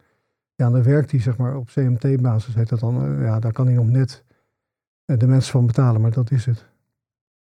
[0.55, 3.03] Ja, dan werkt hij zeg maar op CMT-basis, heet dat dan.
[3.03, 4.23] Eh, ja, daar kan hij nog net
[5.05, 6.65] eh, de mensen van betalen, maar dat is het.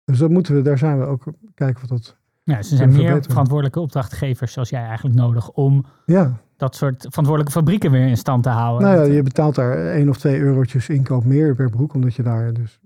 [0.03, 2.17] Dus dat moeten we, daar zijn we ook kijken wat dat...
[2.43, 3.29] Ja, ze zijn meer verbeteren.
[3.29, 8.43] verantwoordelijke opdrachtgevers zoals jij eigenlijk nodig om Ja, dat soort verantwoordelijke fabrieken weer in stand
[8.43, 8.87] te houden.
[8.87, 12.23] nou ja, je betaalt daar één of twee eurotjes inkoop meer per broek, omdat je
[12.23, 12.79] daar dus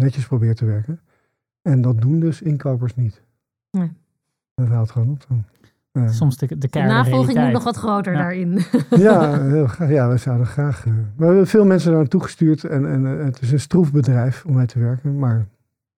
[0.00, 1.00] netjes probeert te werken.
[1.62, 3.22] En dat doen dus inkopers niet.
[3.70, 3.92] Nee.
[4.54, 5.44] Dat houdt gewoon op dan.
[5.92, 6.08] Ja.
[6.12, 8.18] Soms de, de De navolging moet nog wat groter Ja.
[8.18, 8.60] daarin.
[8.90, 9.88] Ja, heel graag.
[9.90, 10.86] ja, we zouden graag.
[10.86, 12.64] eh, maar we hebben veel mensen daar naartoe gestuurd.
[12.64, 15.18] En, en eh, het is een stroef bedrijf om mee te werken.
[15.18, 15.46] Maar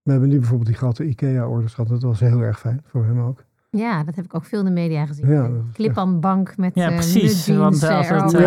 [0.02, 1.90] we hebben nu bijvoorbeeld die grote IKEA-orders gehad.
[1.90, 3.44] Dat was heel erg fijn voor hem ook.
[3.70, 5.28] Ja, dat heb ik ook veel in de media gezien.
[5.28, 7.46] Ja, is Clip-on bank met Ja, eh, precies.
[7.48, 8.40] Want eh, als het, eh,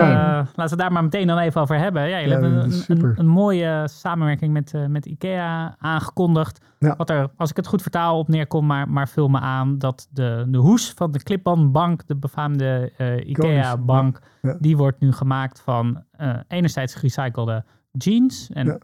[0.56, 2.02] laten we daar maar meteen dan even over hebben.
[2.10, 6.66] Ja, jullie Ja, hebben een, een, een mooie samenwerking met, eh, met IKEA aangekondigd.
[6.80, 6.96] Ja.
[6.96, 10.08] Wat er, als ik het goed vertaal, op neerkomt, maar, maar vul me aan dat
[10.12, 14.56] de, de hoes van de Clip-on bank, de befaamde eh, IKEA-bank, Ja.
[14.60, 18.78] die wordt nu gemaakt van eh, enerzijds gerecyclede jeans en Ja.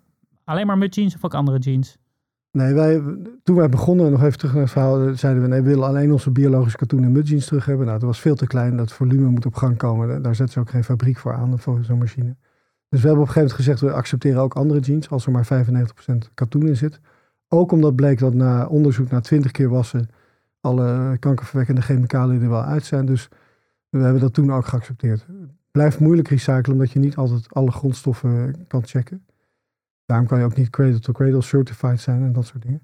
[0.44, 1.98] alleen maar met jeans of ook andere jeans.
[2.52, 3.02] Nee, wij,
[3.44, 5.88] toen wij begonnen, nog even terug naar het verhaal, eh, zeiden we nee, we willen
[5.88, 7.86] alleen onze biologische katoen en mudjeans terug hebben.
[7.86, 10.22] Nou, dat was veel te klein, dat volume moet op gang komen.
[10.22, 12.36] Daar- zetten ze ook geen fabriek voor aan, voor zo'n machine.
[12.90, 15.32] Dus we hebben op een gegeven moment gezegd, we accepteren ook andere jeans, als er
[15.32, 17.00] maar 95% katoen in zit.
[17.48, 20.10] Ook omdat bleek dat na onderzoek, na 20 keer wassen,
[20.62, 23.06] alle kankerverwekkende chemicaliën er wel uit zijn.
[23.06, 23.30] Dus
[23.90, 25.26] we hebben dat toen ook geaccepteerd.
[25.72, 29.26] Blijft moeilijk recyclen, omdat je niet altijd alle grondstoffen kan checken.
[30.08, 32.82] Daarom kan je ook niet cradle-to-cradle certified zijn en dat soort dingen.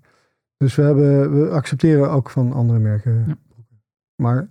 [0.57, 3.23] Dus we, hebben, we accepteren ook van andere merken.
[3.27, 3.35] Ja.
[4.15, 4.47] Maar,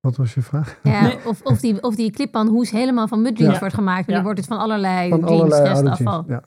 [0.00, 0.78] wat was je vraag?
[0.82, 1.18] Ja, Nee.
[1.26, 3.58] of, of die, of die hoes helemaal van mudjeans Ja.
[3.58, 3.98] wordt gemaakt.
[4.06, 4.14] Maar Ja.
[4.14, 6.24] die wordt het van allerlei Van jeans, allerlei oude restafval.
[6.26, 6.28] jeans.
[6.28, 6.42] Ja.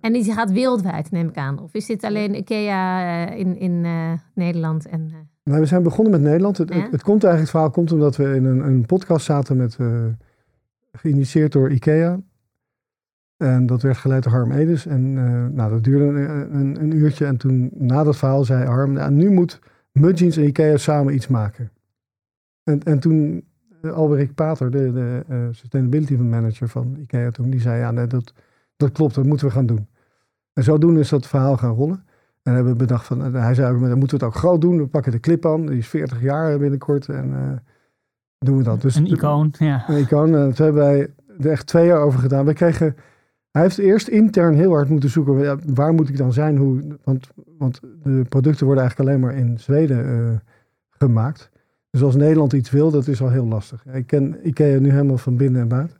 [0.00, 1.58] En die gaat wereldwijd, neem ik aan.
[1.58, 4.86] Of is dit alleen IKEA eh, in, in eh, Nederland?
[4.86, 6.58] En, eh, Nou, we zijn begonnen met Nederland.
[6.58, 6.80] Het, Ja?
[6.80, 9.76] het, het komt eigenlijk, het verhaal komt omdat we in een, een podcast zaten met,
[9.80, 10.04] eh,
[10.92, 12.20] geïnitieerd door IKEA.
[13.38, 14.86] En dat werd geleid door Harm Edens.
[14.86, 17.26] En eh, nou, dat duurde een, een, een uurtje.
[17.26, 19.60] En toen, na dat verhaal, zei Harm, nou, nu moet
[19.92, 21.70] Mudjeans en IKEA samen iets maken.
[22.62, 23.44] En, en toen,
[23.82, 28.06] uh, Alberik Pater, de, de eh, sustainability manager van IKEA toen, die zei, ja, nee,
[28.06, 28.32] dat,
[28.76, 29.88] dat klopt, dat moeten we gaan doen.
[30.52, 32.04] En zodoende is dat verhaal gaan rollen.
[32.42, 34.78] En hebben we bedacht van, hij zei ook, dan moeten we het ook groot doen.
[34.78, 37.62] We pakken de clip aan, die is 40 jaar binnenkort en
[38.38, 38.80] doen we dat.
[38.80, 39.84] Dus een icoon, ja.
[39.88, 40.34] Een icoon.
[40.34, 42.44] En toen hebben wij er echt twee jaar over gedaan.
[42.44, 42.96] We kregen,
[43.58, 46.56] hij heeft eerst intern heel hard moeten zoeken, ja, waar moet ik dan zijn?
[46.56, 50.36] Hoe, want, want de producten worden eigenlijk alleen maar in Zweden uh,
[50.88, 51.50] gemaakt.
[51.90, 53.86] Dus als Nederland iets wil, dat is al heel lastig.
[53.86, 55.96] Ik ken Ikea nu helemaal van binnen en buiten.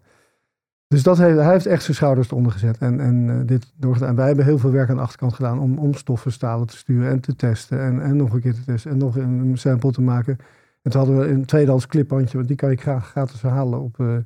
[0.88, 2.79] Dus dat heeft, hij heeft echt zijn schouders eronder gezet.
[2.79, 4.16] En, en, uh, dit doorgedaan.
[4.16, 7.11] wij hebben heel veel werk aan de achterkant gedaan om, om stoffen stalen te sturen
[7.11, 7.81] en te testen.
[7.81, 10.38] En, en nog een keer te testen en nog een sample te maken.
[10.83, 13.99] En toen hadden we een tweedehands clipbandje, want die kan je graag gratis halen op,
[13.99, 14.16] uh,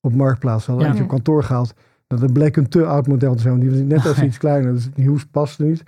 [0.00, 0.66] op Marktplaats.
[0.66, 0.94] We hadden ja.
[0.94, 1.74] eentje op kantoor gehaald.
[2.20, 4.72] Dat bleek een te oud model te zijn, want die was net als iets kleiner.
[4.72, 5.82] Dus die hoes paste niet.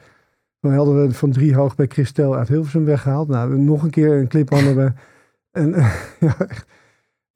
[0.60, 3.28] Dan hadden we van drie hoog bij Christel uit Hilversum weggehaald.
[3.28, 4.92] Nou, nog een keer een clip hadden we.
[5.50, 5.70] En,
[6.26, 6.66] ja, echt.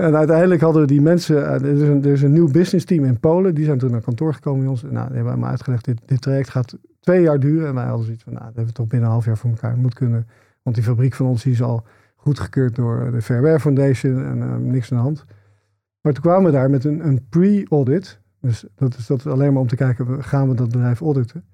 [0.00, 3.04] En uiteindelijk hadden we die mensen, er is, een, er is een nieuw business team
[3.04, 4.82] in Polen, die zijn toen naar kantoor gekomen bij ons.
[4.82, 7.68] Nou, die hebben me uitgelegd, dit, dit traject gaat twee jaar duren.
[7.68, 9.50] En wij hadden zoiets van, nou, dat hebben we toch binnen een half jaar voor
[9.50, 10.26] elkaar moet kunnen.
[10.62, 14.56] Want die fabriek van ons die is al goedgekeurd door de Fairware Foundation en uh,
[14.56, 15.24] niks aan de hand.
[16.00, 18.19] Maar toen kwamen we daar met een, een pre-audit.
[18.40, 21.44] Dus dat is dat alleen maar om te kijken, gaan we dat bedrijf auditen?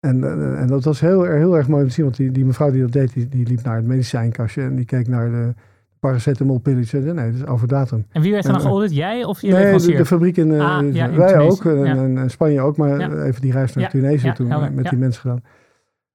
[0.00, 2.44] En, uh, en dat was heel, heel erg mooi om te zien, want die, die
[2.44, 5.54] mevrouw die dat deed, die, die liep naar het medicijnkastje en die keek naar de
[6.00, 7.00] paracetamolpilletje.
[7.00, 8.06] Nee, dat is over datum.
[8.10, 8.94] En wie werd dan geaudit?
[8.94, 11.64] Jij of je Nee, de, de, fabriek in, ah, ja, in wij ook.
[11.64, 11.94] En, ja.
[11.96, 12.76] en, Spanje ook.
[12.76, 13.22] Maar ja.
[13.22, 15.42] even die reis naar Tunesië toen met die mensen gedaan.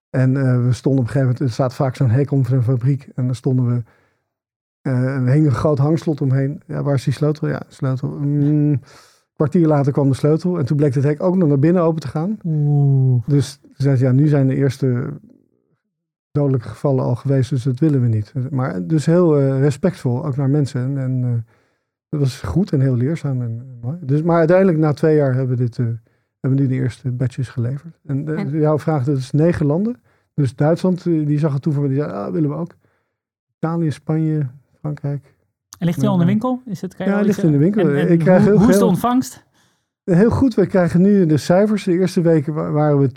[0.10, 2.58] En uh, we stonden op een gegeven moment, er staat vaak zo'n hek om voor
[2.58, 3.10] een fabriek.
[3.16, 3.84] En dan stonden we,
[4.90, 6.62] uh, er hing een groot hangslot omheen.
[6.68, 7.48] Ja, waar is die sleutel?
[7.48, 8.10] Ja, sleutel.
[8.10, 8.80] Mm,
[9.36, 10.60] kwartier later kwam de sleutel.
[10.60, 12.38] En toen bleek het hek ook nog naar binnen open te gaan.
[12.46, 13.24] Oeh.
[13.28, 15.14] Dus zei ja, nu zijn de eerste
[16.32, 18.34] dodelijke gevallen al geweest, dus dat willen we niet.
[18.50, 20.82] Maar dus heel uh, respectvol, ook naar mensen.
[20.82, 21.34] En, en uh,
[22.10, 23.98] dat was goed en heel leerzaam en, en mooi.
[24.02, 25.86] Dus, maar uiteindelijk na twee jaar hebben we, dit, uh,
[26.40, 28.00] hebben we nu de eerste batches geleverd.
[28.06, 30.02] En, en, jouw vraag, dat is negen landen.
[30.34, 32.76] Dus Duitsland, die zag het toe van, die zei, ah, willen we ook.
[33.58, 34.48] Italië, Spanje,
[34.80, 35.35] Frankrijk.
[35.80, 36.62] En ligt hij al in de winkel?
[36.66, 37.90] Is het, ja, ligt in de winkel.
[37.90, 39.44] En, ik krijg heel hoe is de ontvangst?
[40.04, 41.84] Heel goed, we krijgen nu de cijfers.
[41.84, 43.10] De eerste weken waren we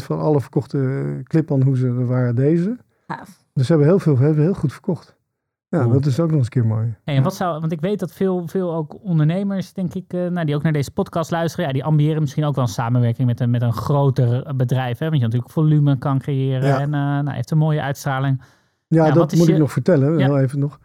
[0.00, 2.76] 20% van alle verkochte clip-on-hoezen waren deze.
[3.06, 3.42] Gaaf.
[3.52, 5.16] Dus ze hebben heel veel, hebben heel goed verkocht.
[5.68, 5.92] Ja, Cool.
[5.92, 6.94] dat is ook nog eens een keer mooi.
[7.04, 10.26] Hey, en wat zou, want ik weet dat veel, veel ook ondernemers, denk ik, eh,
[10.26, 13.26] nou, die ook naar deze podcast luisteren, ja, die ambiëren misschien ook wel een samenwerking
[13.28, 14.98] met een, met een groter bedrijf.
[14.98, 15.04] Hè?
[15.08, 16.78] Want je natuurlijk volume kan creëren Ja.
[16.80, 18.42] en eh, nou, heeft een mooie uitstraling.
[18.86, 20.18] Ja, dat moet je- ik nog vertellen.
[20.18, 20.24] Ja.
[20.26, 20.78] Heel even nog.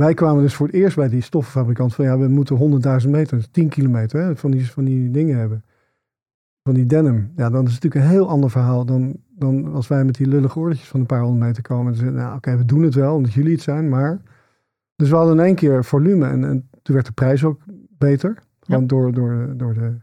[0.00, 3.36] Wij kwamen dus voor het eerst bij die stoffenfabrikant van ja, we moeten 100.000 meter,
[3.36, 5.64] dus 10 kilometer hè, van, die, van die dingen hebben.
[6.62, 7.32] Van die denim.
[7.36, 10.26] Ja, dan is het natuurlijk een heel ander verhaal dan, dan als wij met die
[10.26, 11.92] lullige oortjes van een paar honderd meter komen.
[11.92, 14.20] En zeggen, nou oké, we doen het wel omdat jullie het zijn, maar...
[14.96, 18.38] Dus we hadden in één keer volume en, en toen werd de prijs ook beter.
[18.60, 19.98] Gewoon door, door, door, de, door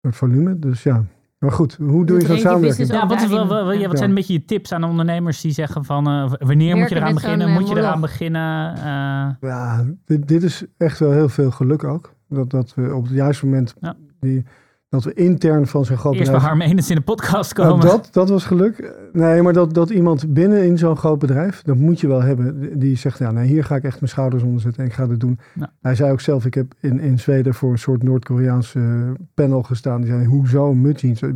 [0.00, 0.58] het volume.
[0.58, 1.04] Dus ja,
[1.42, 2.88] maar goed, hoe doe je zo'n samenwerking?
[2.88, 3.96] business Ja, wat, ja, wat Ja.
[3.96, 7.14] zijn een beetje je tips aan ondernemers die zeggen van eh, wanneer moet je eraan
[7.14, 7.46] beginnen?
[7.48, 8.74] eh, Moet je eraan beginnen?
[8.76, 12.14] Eh, Ja, dit, dit is echt wel heel veel geluk ook.
[12.28, 13.94] Dat, dat we op het juiste moment, Ja.
[14.20, 14.44] die,
[14.92, 16.58] dat we intern van zo'n groot eerst bij bedrijf...
[16.58, 17.86] Harm Enes in de podcast Nou, komen.
[17.86, 18.94] dat, dat was geluk.
[19.12, 22.78] Nee, maar dat, dat iemand binnen in zo'n groot bedrijf, dat moet je wel hebben,
[22.78, 25.06] die zegt, ja, nee, hier ga ik echt mijn schouders onder zetten en ik ga
[25.06, 25.38] dit doen.
[25.80, 29.62] Hij zei ook zelf, ik heb in, in Zweden voor een soort Noord-Koreaanse eh, panel
[29.62, 30.00] gestaan.
[30.00, 31.22] Die zei, hoezo mudjeans?
[31.22, 31.30] Eh,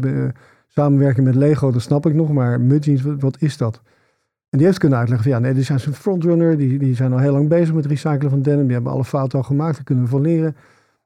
[0.66, 3.80] Samenwerken met Lego, dat snap ik nog, maar mudjeans, wat, wat is dat?
[4.48, 7.12] En die heeft kunnen uitleggen van, ja, nee, die zijn zo'n frontrunner, die, die zijn
[7.12, 9.84] al heel lang bezig met recyclen van denim, die hebben alle fouten al gemaakt, daar
[9.84, 10.56] kunnen we van leren.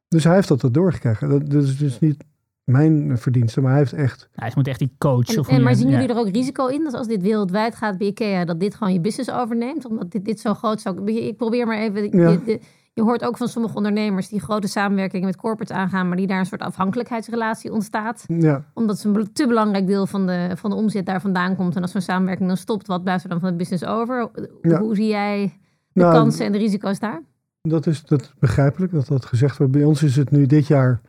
[0.08, 1.28] Dus hij heeft dat doorgekregen.
[1.28, 2.24] Dat, dat is dus niet
[2.70, 5.28] mijn verdienste, maar hij heeft echt Ja, je moet echt die coach.
[5.28, 5.92] En, of en, maar zien ja.
[6.00, 8.92] jullie er ook risico in dat als dit wereldwijd gaat bij IKEA, dat dit gewoon
[8.92, 9.85] je business overneemt?
[9.85, 11.12] Omdat dit, dit zo groot zou...
[11.12, 12.18] Ik probeer maar even...
[12.18, 12.28] Ja.
[12.28, 12.61] Je, de-
[12.92, 16.38] je hoort ook van sommige ondernemers die grote samenwerkingen met corporates aangaan, maar die daar
[16.38, 18.24] een soort afhankelijkheidsrelatie ontstaat.
[18.26, 21.76] Ja, Omdat ze een te belangrijk deel van de, van de omzet daar vandaan komt.
[21.76, 24.30] En als zo'n samenwerking dan stopt, wat blijft er dan van het business over?
[24.62, 24.80] Ja.
[24.80, 25.52] Hoe zie jij
[25.92, 27.22] de Nou, kansen en de risico's daar?
[27.62, 29.72] dat is, dat is begrijpelijk dat dat gezegd wordt.
[29.72, 31.00] Bij ons is het nu dit jaar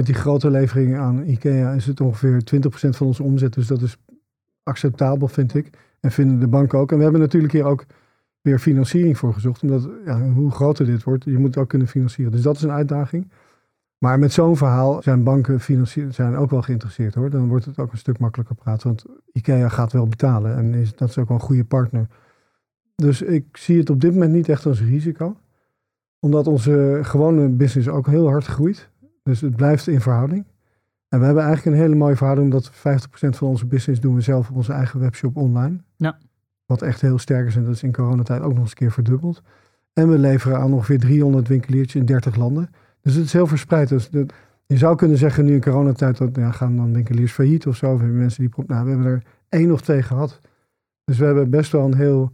[0.00, 3.52] met die grote leveringen aan IKEA is het ongeveer 20% van onze omzet.
[3.52, 3.96] Dus dat is
[4.62, 5.70] acceptabel, vind ik.
[6.00, 6.90] En vinden de banken ook.
[6.90, 7.84] En we hebben natuurlijk hier ook
[8.40, 9.62] weer financiering voor gezocht.
[9.62, 12.32] Omdat ja, hoe groter dit wordt, je moet het ook kunnen financieren.
[12.32, 13.30] Dus dat is een uitdaging.
[13.98, 15.60] Maar met zo'n verhaal zijn banken
[16.10, 17.30] zijn ook wel geïnteresseerd hoor.
[17.30, 18.86] Dan wordt het ook een stuk makkelijker praten.
[18.86, 20.56] Want IKEA gaat wel betalen.
[20.56, 22.06] En is, dat is ook een goede partner.
[22.96, 25.36] Dus ik zie het op dit moment niet echt als risico.
[26.18, 28.89] Omdat onze gewone business ook heel hard groeit.
[29.22, 30.44] Dus het blijft in verhouding.
[31.08, 32.52] En we hebben eigenlijk een hele mooie verhouding.
[32.52, 32.72] Omdat 50%
[33.36, 35.76] van onze business doen we zelf op onze eigen webshop online.
[35.96, 36.18] Ja.
[36.66, 37.56] Wat echt heel sterk is.
[37.56, 39.42] En dat is in coronatijd ook nog eens een keer verdubbeld.
[39.92, 42.70] En we leveren aan ongeveer 300 winkeliertjes in 30 landen.
[43.00, 43.88] Dus het is heel verspreid.
[43.88, 44.32] Dus dat-
[44.66, 47.92] je zou kunnen zeggen nu in coronatijd, dat ja, gaan dan winkeliers failliet of zo.
[47.92, 48.64] Of hebben mensen die...
[48.66, 50.40] Nou, we hebben er één of twee gehad.
[51.04, 52.32] Dus we hebben best wel een heel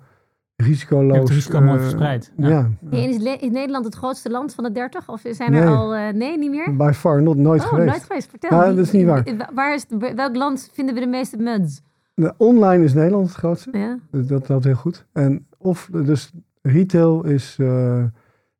[0.56, 1.06] risicoloos...
[1.06, 2.32] Je hebt het risico mooi eh, verspreid.
[2.36, 3.18] Ja, is,
[3.50, 5.08] Nederland het grootste land van de 30?
[5.08, 5.74] Of zijn er Nee.
[5.74, 5.94] al...
[5.94, 6.76] eh, nee, niet meer?
[6.76, 7.88] by far not, nooit oh, geweest.
[7.90, 8.30] nooit geweest.
[8.30, 8.58] Vertel.
[8.58, 9.24] Dat is niet waar.
[9.54, 11.82] Waar is, welk land vinden we de meeste muds?
[12.14, 13.78] De online is Nederland het grootste.
[13.78, 13.98] Ja?
[14.10, 15.06] Dus Dat loopt heel goed.
[15.12, 18.04] En of, dus retail is eh,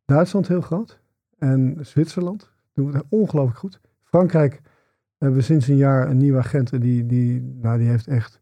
[0.04, 0.98] Duitsland heel groot.
[1.38, 3.80] En Zwitserland doen het ongelooflijk goed.
[4.02, 4.60] Frankrijk
[5.18, 6.72] hebben we sinds een jaar een nieuwe agent.
[6.72, 8.40] en Die, die, nou, die heeft echt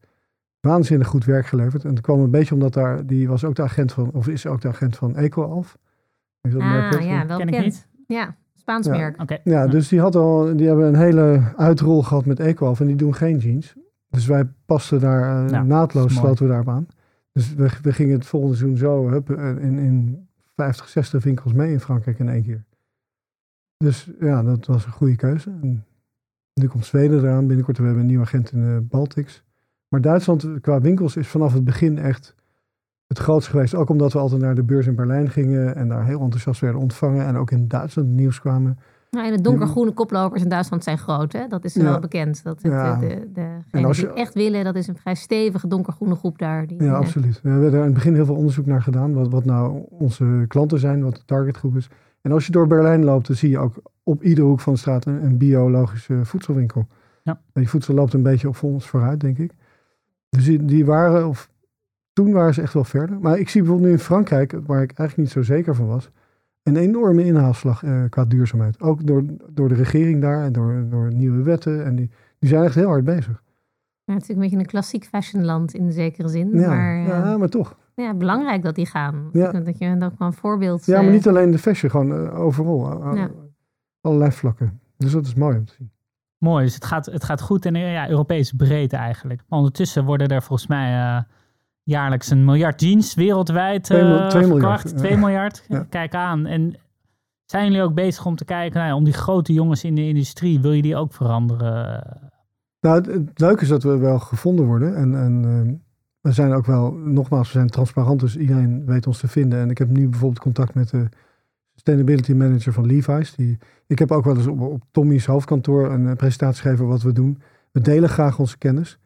[0.65, 1.85] waanzinnig goed werk geleverd.
[1.85, 4.47] En dat kwam een beetje omdat daar, die was ook de agent van, of is
[4.47, 5.79] ook de agent van EcoAlf.
[6.41, 7.05] Dat Ah, kent?
[7.05, 7.65] ja, wel Ken ik bekend.
[7.73, 7.89] niet.
[8.07, 8.93] Ja, Spaans Ja.
[8.97, 9.21] merk.
[9.23, 9.39] Oké.
[9.45, 12.97] Ja, dus die, had al, die hebben een hele uitrol gehad met EcoAlf en die
[12.97, 13.75] doen geen jeans.
[14.11, 16.87] Dus wij pasten daar eh, naadloos, is sloten we daarop aan.
[17.33, 21.53] Dus we, we gingen het volgende seizoen zo hup, eh, in, in 50, 60 winkels
[21.53, 22.65] mee in Frankrijk in één keer.
[23.77, 25.51] Dus ja, dat was een goede keuze.
[25.63, 25.85] En
[26.55, 27.79] nu komt Zweden eraan binnenkort.
[27.79, 29.44] We hebben een nieuwe agent in de Baltics.
[29.95, 32.35] Maar Duitsland qua winkels is vanaf het begin echt
[33.07, 33.75] het grootst geweest.
[33.75, 36.81] Ook omdat we altijd naar de beurs in Berlijn gingen en daar heel enthousiast werden
[36.81, 37.27] ontvangen.
[37.27, 38.79] En ook in Duitsland nieuws kwamen.
[39.11, 41.47] Nou, en de donkergroene koplopers in Duitsland zijn groot, hè?
[41.49, 41.83] Dat is Ja.
[41.83, 42.43] wel bekend.
[42.45, 42.97] Dat het, Ja.
[42.97, 46.39] de, de, En als je- het echt willen, dat is een vrij stevige donkergroene groep
[46.39, 46.67] daar.
[46.67, 47.41] Die, Ja, eh, absoluut.
[47.43, 49.13] We hebben daar in het begin heel veel onderzoek naar gedaan.
[49.15, 51.89] Wat, wat nou onze klanten zijn, wat de targetgroep is.
[52.21, 54.79] En als je door Berlijn loopt, dan zie je ook op iedere hoek van de
[54.79, 56.87] straat een, een biologische voedselwinkel.
[57.23, 57.41] Ja.
[57.53, 59.53] Die voedsel loopt een beetje op ons vooruit, denk ik.
[60.35, 61.51] Dus die, die waren, of
[62.13, 63.19] toen waren ze echt wel verder.
[63.21, 66.11] Maar ik zie bijvoorbeeld nu in Frankrijk, waar ik eigenlijk niet zo zeker van was,
[66.63, 68.81] een enorme inhaalslag eh, qua duurzaamheid.
[68.81, 71.85] Ook door, door de regering daar en door, door nieuwe wetten.
[71.85, 73.43] En die, die zijn echt heel hard bezig.
[74.05, 76.51] Ja, het is natuurlijk een beetje een klassiek fashionland in zekere zin.
[76.59, 77.77] Ja, Maar eh, ja, maar toch.
[77.95, 79.29] ja, belangrijk dat die gaan.
[79.33, 79.53] Ja.
[79.53, 80.85] Dat je dat ook een voorbeeld...
[80.87, 83.03] Ja, maar eh, niet alleen de fashion, gewoon eh, overal.
[83.03, 83.31] eh, Ja.
[84.01, 84.81] Allerlei vlakken.
[84.97, 85.91] Dus dat is mooi om te zien.
[86.45, 89.43] Mooi, dus het gaat, het gaat goed en ja, Europees breed eigenlijk.
[89.49, 91.23] Maar ondertussen worden er volgens mij eh,
[91.83, 95.03] jaarlijks een miljard jeans wereldwijd Twee mil- eh twee miljard, verkocht.
[95.03, 95.09] ja.
[95.09, 95.87] 2 miljard, Ja.
[95.91, 96.47] kijk aan.
[96.47, 96.75] En
[97.45, 100.07] zijn jullie ook bezig om te kijken, nou ja, om die grote jongens in de
[100.09, 102.03] industrie, wil je die ook veranderen?
[102.81, 104.97] Nou, het, het leuke is dat we wel gevonden worden.
[104.97, 105.75] En, en eh,
[106.21, 109.59] we zijn ook wel, nogmaals, we zijn transparant, dus iedereen weet ons te vinden.
[109.61, 111.09] En ik heb nu bijvoorbeeld contact met de
[111.75, 113.35] sustainability manager van Levi's.
[113.35, 117.03] Die, ik heb ook wel eens op, op Tommy's hoofdkantoor een eh, presentatie gegeven wat
[117.03, 117.39] we doen.
[117.71, 118.99] We delen graag onze kennis.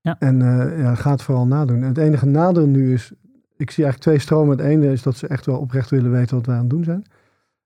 [0.00, 0.16] Ja.
[0.18, 1.76] En eh ja, ga het vooral nadoen.
[1.82, 3.12] En het enige nadeel nu is,
[3.56, 4.56] ik zie eigenlijk twee stromen.
[4.56, 6.84] Het ene is dat ze echt wel oprecht willen weten wat wij aan het doen
[6.84, 7.04] zijn.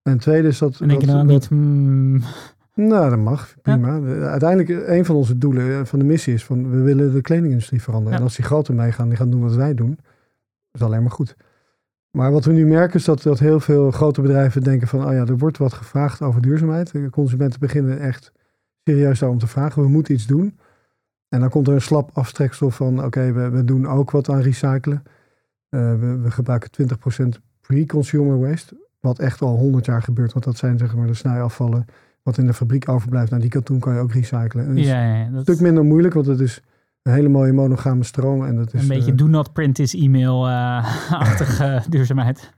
[0.03, 0.81] En het tweede is dat...
[0.81, 2.21] En denk je dat- dat- niet, hmm,
[2.75, 3.55] nou, dat mag.
[3.63, 4.01] Prima.
[4.31, 7.83] Uiteindelijk, eh, een van onze doelen van de missie is van we willen de kledingindustrie
[7.83, 8.13] veranderen.
[8.13, 8.19] Ja.
[8.19, 9.99] En als die groten meegaan, die gaan doen wat wij doen,
[10.73, 11.37] is alleen maar goed.
[12.15, 15.13] Maar wat we nu merken is dat, dat heel veel grote bedrijven denken van, oh
[15.13, 16.93] ja, er wordt wat gevraagd over duurzaamheid.
[16.93, 18.33] De consumenten beginnen echt
[18.85, 19.83] serieus daarom te vragen.
[19.83, 20.59] We moeten iets doen.
[21.29, 24.41] En dan komt er een slap aftreksel van, oké, we, we doen ook wat aan
[24.41, 25.03] recyclen.
[25.69, 26.71] Eh, we, we gebruiken
[27.37, 28.77] 20% pre-consumer waste.
[29.01, 31.87] Wat echt al 100 jaar gebeurt, want dat zijn zeg maar de snijafvallen
[32.23, 34.65] wat in de fabriek overblijft, nou die katoen kan je ook recyclen.
[34.65, 36.63] En dat is ja, ja, een stuk minder moeilijk, want het is
[37.05, 38.45] een hele mooie monogame stroom.
[38.45, 42.53] En dat is, een beetje eh, do not print this e-mail-achtige duurzaamheid.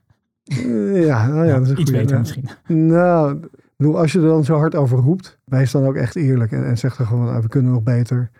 [0.44, 2.04] eh, ja, nou ja, dat is een Iets goede.
[2.04, 2.48] beter misschien.
[2.66, 3.40] Nou,
[3.76, 6.52] bedoel, als je er dan zo hard over roept, wees dan ook echt eerlijk.
[6.52, 8.30] En, en zeg dan gewoon, nou, we kunnen nog beter,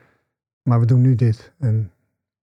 [0.62, 1.52] maar we doen nu dit.
[1.58, 1.90] En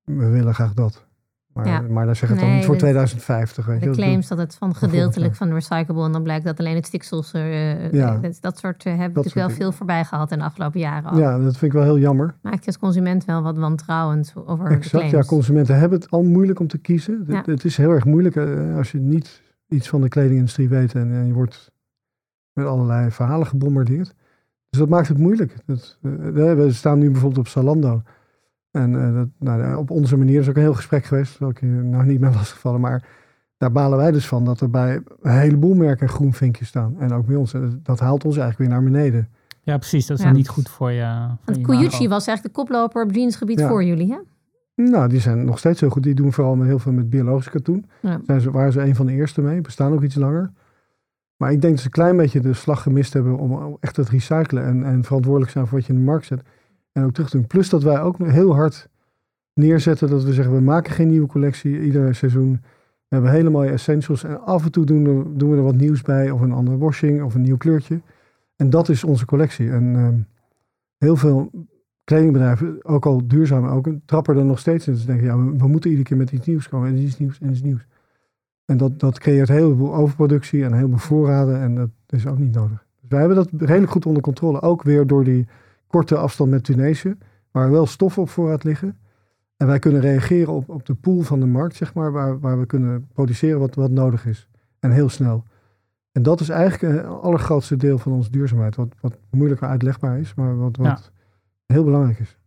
[0.03, 1.05] we willen graag dat.
[1.53, 1.81] Maar, Ja.
[1.81, 3.65] maar dan zeg het dan Nee, niet voor de- 2050.
[3.65, 3.89] Weet je.
[3.89, 7.31] De claims dat het van gedeeltelijk van recyclable en dan blijkt dat alleen het stiksels
[7.33, 8.17] eh, Ja.
[8.17, 11.09] dat, dat soort eh, hebben we natuurlijk wel veel voorbij gehad in de afgelopen jaren.
[11.09, 11.17] al.
[11.19, 12.35] Ja, dat vind ik wel heel jammer.
[12.41, 15.27] Maakt je als consument wel wat wantrouwend over Exact, de ja, claims.
[15.27, 17.23] consumenten hebben het al moeilijk om te kiezen.
[17.27, 17.51] Het, Ja.
[17.51, 21.11] het is heel erg moeilijk eh, als je niet iets van de kledingindustrie weet en,
[21.11, 21.71] en je wordt
[22.53, 24.13] met allerlei verhalen gebombardeerd.
[24.69, 25.55] Dus dat maakt het moeilijk.
[25.65, 28.01] Dat, eh, we staan nu bijvoorbeeld op Zalando.
[28.73, 31.59] En eh, dat, nou, op onze manier is ook een heel gesprek geweest, zal ik
[31.59, 33.03] je nou niet meer lastigvallen, maar
[33.57, 36.95] daar balen wij dus van dat er bij een heleboel merken groen vinkje staan.
[36.99, 37.53] En ook bij ons.
[37.53, 39.29] En dat haalt ons eigenlijk weer naar beneden.
[39.61, 40.05] Ja, precies.
[40.05, 40.29] Dat is Ja.
[40.29, 41.27] dan niet goed voor je.
[41.45, 42.07] voor Want imago.
[42.07, 43.67] was eigenlijk de koploper op jeansgebied Ja.
[43.67, 44.17] voor jullie, hè?
[44.83, 46.03] Nou, die zijn nog steeds heel goed.
[46.03, 47.85] Die doen vooral met heel veel met biologisch katoen.
[48.01, 48.19] Ja.
[48.25, 49.61] Zijn ze, waren ze een van de eerste mee.
[49.61, 50.51] Bestaan ook iets langer.
[51.37, 53.95] Maar ik denk dat ze een klein beetje de slag gemist hebben om om echt
[53.95, 56.41] het recyclen en, en verantwoordelijk zijn voor wat je in de markt zet.
[56.93, 57.47] En ook terug te doen.
[57.47, 58.89] Plus dat wij ook heel hard
[59.53, 62.51] neerzetten dat we zeggen, we maken geen nieuwe collectie ieder seizoen.
[63.07, 65.75] We hebben hele mooie essentials en af en toe doen, we- doen we er wat
[65.75, 68.01] nieuws bij of een andere washing of een nieuw kleurtje.
[68.55, 69.71] En dat is onze collectie.
[69.71, 70.17] En ehm,
[70.97, 71.51] heel veel
[72.03, 74.95] kledingbedrijven, ook al duurzaam, ook, trappen er nog steeds in.
[74.95, 76.87] Ze denken, ja, we, we moeten iedere keer met iets nieuws komen.
[76.89, 77.85] En iets nieuws en iets nieuws.
[78.65, 81.59] En dat, dat creëert heel veel overproductie en heel veel voorraden.
[81.59, 82.85] En dat is ook niet nodig.
[83.01, 84.61] Dus wij hebben dat redelijk goed onder controle.
[84.61, 85.47] Ook weer door die
[85.93, 87.15] korte afstand met Tunesië.
[87.51, 88.97] Waar wel stoffen op voorraad liggen.
[89.57, 92.59] En wij kunnen reageren op, op de pool van de markt, zeg maar, waar, waar
[92.59, 94.47] we kunnen produceren wat, wat nodig is.
[94.79, 95.43] En heel snel.
[96.11, 98.75] En dat is eigenlijk het allergrootste deel van onze duurzaamheid.
[98.75, 101.11] Wat, wat moeilijker uitlegbaar is, maar wat, wat
[101.65, 102.37] heel belangrijk is.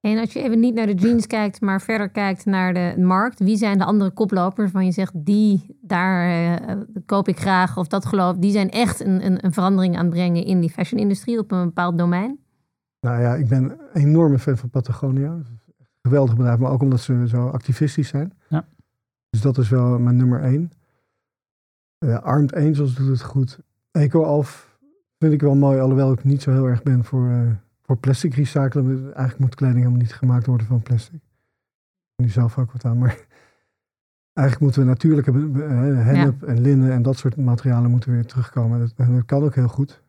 [0.00, 3.38] En als je even niet naar de jeans kijkt, maar verder kijkt naar de markt.
[3.38, 6.28] Wie zijn de andere koplopers waarvan je zegt, die, daar
[6.68, 8.36] uh, koop ik graag of dat geloof.
[8.36, 11.64] Die zijn echt een, een, een verandering aan het brengen in die fashion-industrie op een
[11.64, 12.38] bepaald domein?
[13.06, 15.38] Nou ja, ik ben een enorme fan van Patagonia.
[16.02, 18.32] Geweldig bedrijf, maar ook omdat ze zo activistisch zijn.
[18.48, 18.68] Ja.
[19.30, 20.72] Dus dat is wel mijn nummer één.
[21.98, 23.58] Uh, Armed Angels doet het goed.
[23.90, 24.78] EcoAlf
[25.18, 27.28] vind ik wel mooi, alhoewel ik niet zo heel erg ben voor...
[27.28, 27.50] Uh,
[27.82, 29.02] voor plastic recyclen.
[29.04, 31.20] Eigenlijk moet kleding helemaal niet gemaakt worden van plastic.
[32.16, 33.18] Nu zelf ook wat aan, maar
[34.32, 35.32] eigenlijk moeten we natuurlijke
[36.02, 38.78] hennep en linnen en dat soort materialen moeten weer terugkomen.
[38.78, 40.02] Dat, en dat kan ook heel goed.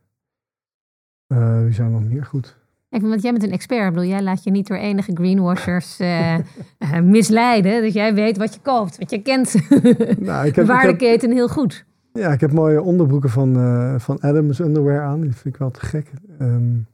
[1.28, 2.57] Uh, wie zijn nog meer goed?
[2.89, 3.88] Ik want jij bent een expert.
[3.88, 6.39] Ik bedoel, jij laat je niet door enige greenwashers uh, uh,
[7.15, 7.82] misleiden.
[7.82, 9.56] Dus jij weet wat je koopt, wat je kent.
[10.19, 11.86] Nou, ik heb, de waardeketen heel goed.
[12.13, 13.54] Ja, ik heb mooie onderbroeken van,
[14.00, 15.21] van Adams Underwear aan.
[15.21, 16.12] Die vind ik wel te gek.
[16.41, 16.88] Um,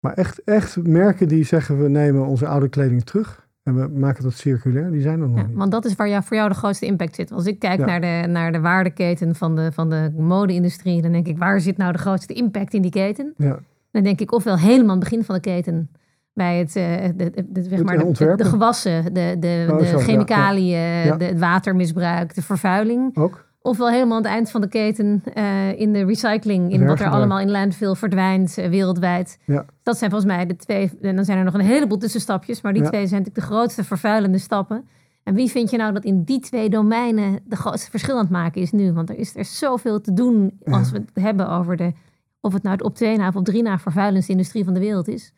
[0.00, 3.48] maar echt, echt merken die zeggen we nemen onze oude kleding terug.
[3.62, 5.56] En we maken dat circulair, die zijn er nog ja, niet.
[5.56, 7.32] Want dat is waar jou, voor jou de grootste impact zit.
[7.32, 11.26] Als ik kijk naar, de, naar de waardeketen van de, van de mode-industrie, dan denk
[11.26, 13.34] ik, waar zit nou de grootste impact in die keten?
[13.36, 13.58] Ja.
[13.90, 15.90] Dan denk ik ofwel helemaal het begin van de keten,
[16.32, 16.84] bij het, uh,
[17.16, 22.34] de, de, zeg maar, de, de, gewassen, de, de, oh, de chemicaliën, ja, het watermisbruik,
[22.34, 23.16] de vervuiling.
[23.16, 27.00] Ook ofwel helemaal aan het eind van de keten uh, in de recycling, in wat
[27.00, 29.38] er allemaal in landfill verdwijnt uh, wereldwijd.
[29.44, 29.64] Ja.
[29.82, 32.72] Dat zijn volgens mij de twee, en dan zijn er nog een heleboel tussenstapjes, maar
[32.72, 34.88] die twee zijn natuurlijk de grootste vervuilende stappen.
[35.22, 38.30] En wie vind je nou dat in die twee domeinen de grootste verschil aan het
[38.30, 38.92] maken is nu?
[38.92, 41.92] Want er is er zoveel te doen als we het hebben over de,
[42.40, 44.80] of het nou het op twee na of op drie na vervuilendste industrie van de
[44.80, 45.32] wereld is.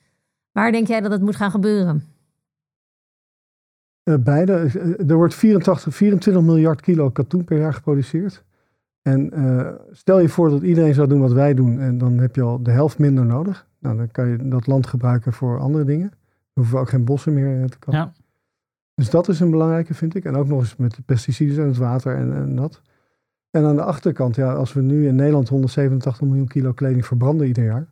[0.53, 2.03] Waar denk jij dat het moet gaan gebeuren?
[4.05, 4.53] Uh, beide.
[4.53, 8.45] Eh, er wordt 84, 24 miljard kilo katoen per jaar geproduceerd.
[9.03, 12.35] En uh, stel je voor dat iedereen zou doen wat wij doen en dan heb
[12.35, 13.67] je al de helft minder nodig.
[13.79, 16.09] Nou, dan kan je dat land gebruiken voor andere dingen.
[16.09, 16.19] Dan
[16.53, 18.01] hoeven we ook geen bossen meer te kappen.
[18.01, 18.13] Ja.
[18.95, 20.25] Dus dat is een belangrijke, vind ik.
[20.25, 22.81] En ook nog eens met de pesticiden en het water en, en dat.
[23.53, 27.47] En aan de achterkant, ja, als we nu in Nederland 187 miljoen kilo kleding verbranden
[27.47, 27.87] ieder jaar.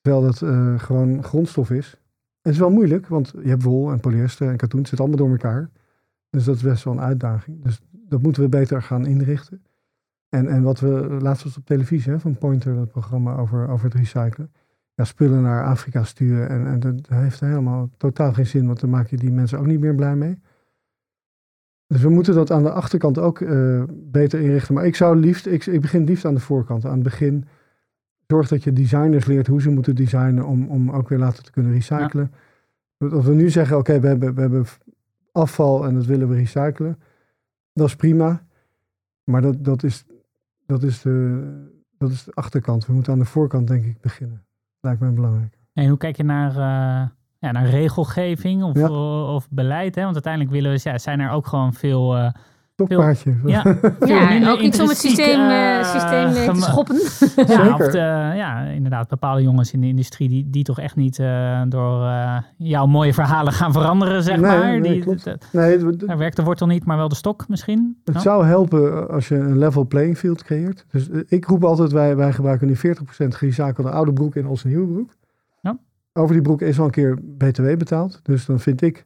[0.00, 2.00] Terwijl dat uh, gewoon grondstof is.
[2.40, 5.18] Het is wel moeilijk, want je hebt wol en polyester en katoen, het zit allemaal
[5.18, 5.70] door elkaar.
[6.30, 7.62] Dus dat is best wel een uitdaging.
[7.62, 9.62] Dus dat moeten we beter gaan inrichten.
[10.28, 13.84] En, en wat we laatst was op televisie hè, van Pointer, dat programma over, over
[13.84, 14.52] het recyclen.
[14.94, 16.48] Ja, spullen naar Afrika sturen.
[16.48, 19.66] En, en dat heeft helemaal totaal geen zin, want dan maak je die mensen ook
[19.66, 20.38] niet meer blij mee.
[21.92, 24.74] Dus we moeten dat aan de achterkant ook uh, beter inrichten.
[24.74, 26.84] Maar ik zou liefst, ik, ik begin liefst aan de voorkant.
[26.84, 27.44] Aan het begin
[28.32, 31.50] Zorg dat je designers leert hoe ze moeten designen om, om ook weer later te
[31.50, 32.32] kunnen recyclen.
[32.98, 33.08] Ja.
[33.08, 34.64] Als we nu zeggen, oké, we, hebben, we hebben
[35.32, 36.98] afval en dat willen we recyclen.
[37.72, 38.46] Dat is prima.
[39.24, 40.06] Maar dat, dat, is,
[40.66, 41.46] dat, is de,
[41.98, 42.86] dat is de achterkant.
[42.86, 44.44] We moeten aan de voorkant denk ik beginnen.
[44.80, 45.58] Lijkt mij belangrijk.
[45.72, 47.08] En hoe kijk je naar, uh,
[47.42, 48.90] ja, naar regelgeving of,
[49.28, 49.94] of beleid?
[49.94, 50.02] Hè?
[50.02, 52.16] Want uiteindelijk willen we, ja, zijn er ook gewoon veel...
[52.16, 52.28] Uh.
[53.44, 56.96] Ja, ja ook iets om het systeem, uh, systeem te schoppen.
[57.46, 57.92] ja, of
[58.36, 62.36] ja, inderdaad, bepaalde jongens in de industrie die, die toch echt niet uh, door uh,
[62.56, 64.80] jouw mooie verhalen gaan veranderen, zeg nee, maar.
[64.80, 65.52] Nee, die, klopt.
[65.52, 68.00] Nee, daar werkt de wortel niet, maar wel de stok misschien.
[68.04, 70.86] Het zou helpen als je een level playing field creëert.
[70.90, 72.78] Dus ik roep altijd, wij, wij gebruiken nu 40%
[73.28, 75.10] gerecyclede oude broek in onze nieuwe broek.
[76.12, 78.20] Over die broek is al een keer BTW betaald.
[78.22, 79.04] Dus dan vind ik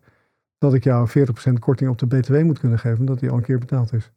[0.59, 3.43] dat ik jou 40% korting op de BTW moet kunnen geven, omdat die al een
[3.43, 4.11] keer betaald is.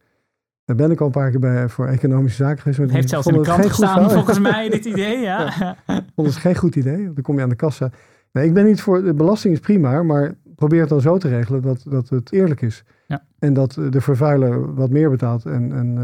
[0.64, 2.78] Daar ben ik al een paar keer bij voor economische zaken geweest.
[2.78, 5.52] Het heeft zelfs in de krant gestaan, volgens mij, dit idee, ja.
[5.58, 5.76] ja.
[6.14, 7.90] Vond het geen goed idee, dan kom je aan de kassa.
[8.32, 11.28] Nee, ik ben niet voor, de belasting is prima, maar probeer het dan zo te
[11.28, 12.84] regelen dat, dat het eerlijk is.
[13.06, 13.24] Ja.
[13.38, 15.96] En dat de vervuiler wat meer betaalt en, en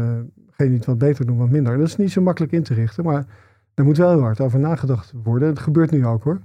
[0.57, 1.77] uh, die het wat beter doen wat minder.
[1.77, 3.25] Dat is niet zo makkelijk in te richten, maar
[3.73, 5.47] daar moet wel heel hard over nagedacht worden.
[5.47, 6.39] Het gebeurt nu ook hoor.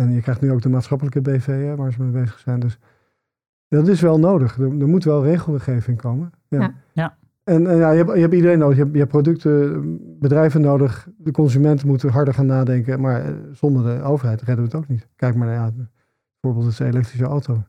[0.00, 2.60] En je krijgt nu ook de maatschappelijke BV waar ze mee bezig zijn.
[2.60, 2.78] Dus
[3.68, 4.58] dat is wel nodig.
[4.58, 6.30] Er, er moet wel regelgeving komen.
[6.48, 6.74] Ja.
[6.92, 7.18] ja.
[7.44, 8.76] En, ja, je, hebt, je hebt iedereen nodig.
[8.76, 11.08] Je hebt, je hebt producten, bedrijven nodig.
[11.18, 13.00] De consumenten moeten harder gaan nadenken.
[13.00, 15.08] Maar eh, zonder de overheid redden we het ook niet.
[15.16, 15.86] Kijk maar naar ja,
[16.40, 17.62] bijvoorbeeld de elektrische auto.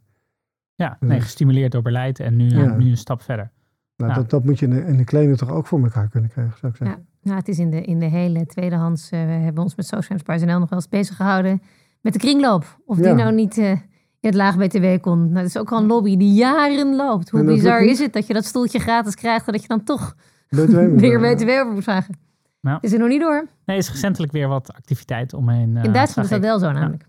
[0.75, 2.45] Ja, dus nee, gestimuleerd door beleid en nu,
[2.77, 3.51] nu een stap verder.
[3.95, 6.29] Nou, dat, dat moet je in de, in de kleding toch ook voor elkaar kunnen
[6.29, 6.97] krijgen, zou ik zeggen.
[6.97, 9.11] Ja, nou, het is in de, in de hele tweedehands.
[9.11, 11.61] Uh, we hebben ons met Social NL nog wel eens bezig gehouden
[12.01, 12.79] met de kringloop.
[12.85, 13.73] Of die nou niet uh,
[14.19, 15.19] het laag BTW kon.
[15.19, 17.29] Nou, dat is ook al een lobby die jaren loopt.
[17.29, 20.15] Hoe bizar is het dat je dat stoeltje gratis krijgt en dat je dan toch
[20.95, 22.15] weer BTW over moet vragen.
[22.61, 22.77] Nou.
[22.81, 23.47] Is er nog niet door?
[23.65, 25.75] Nee, is recentelijk weer wat activiteit omheen.
[25.75, 27.05] Uh, In Duitsland is dat wel zo namelijk.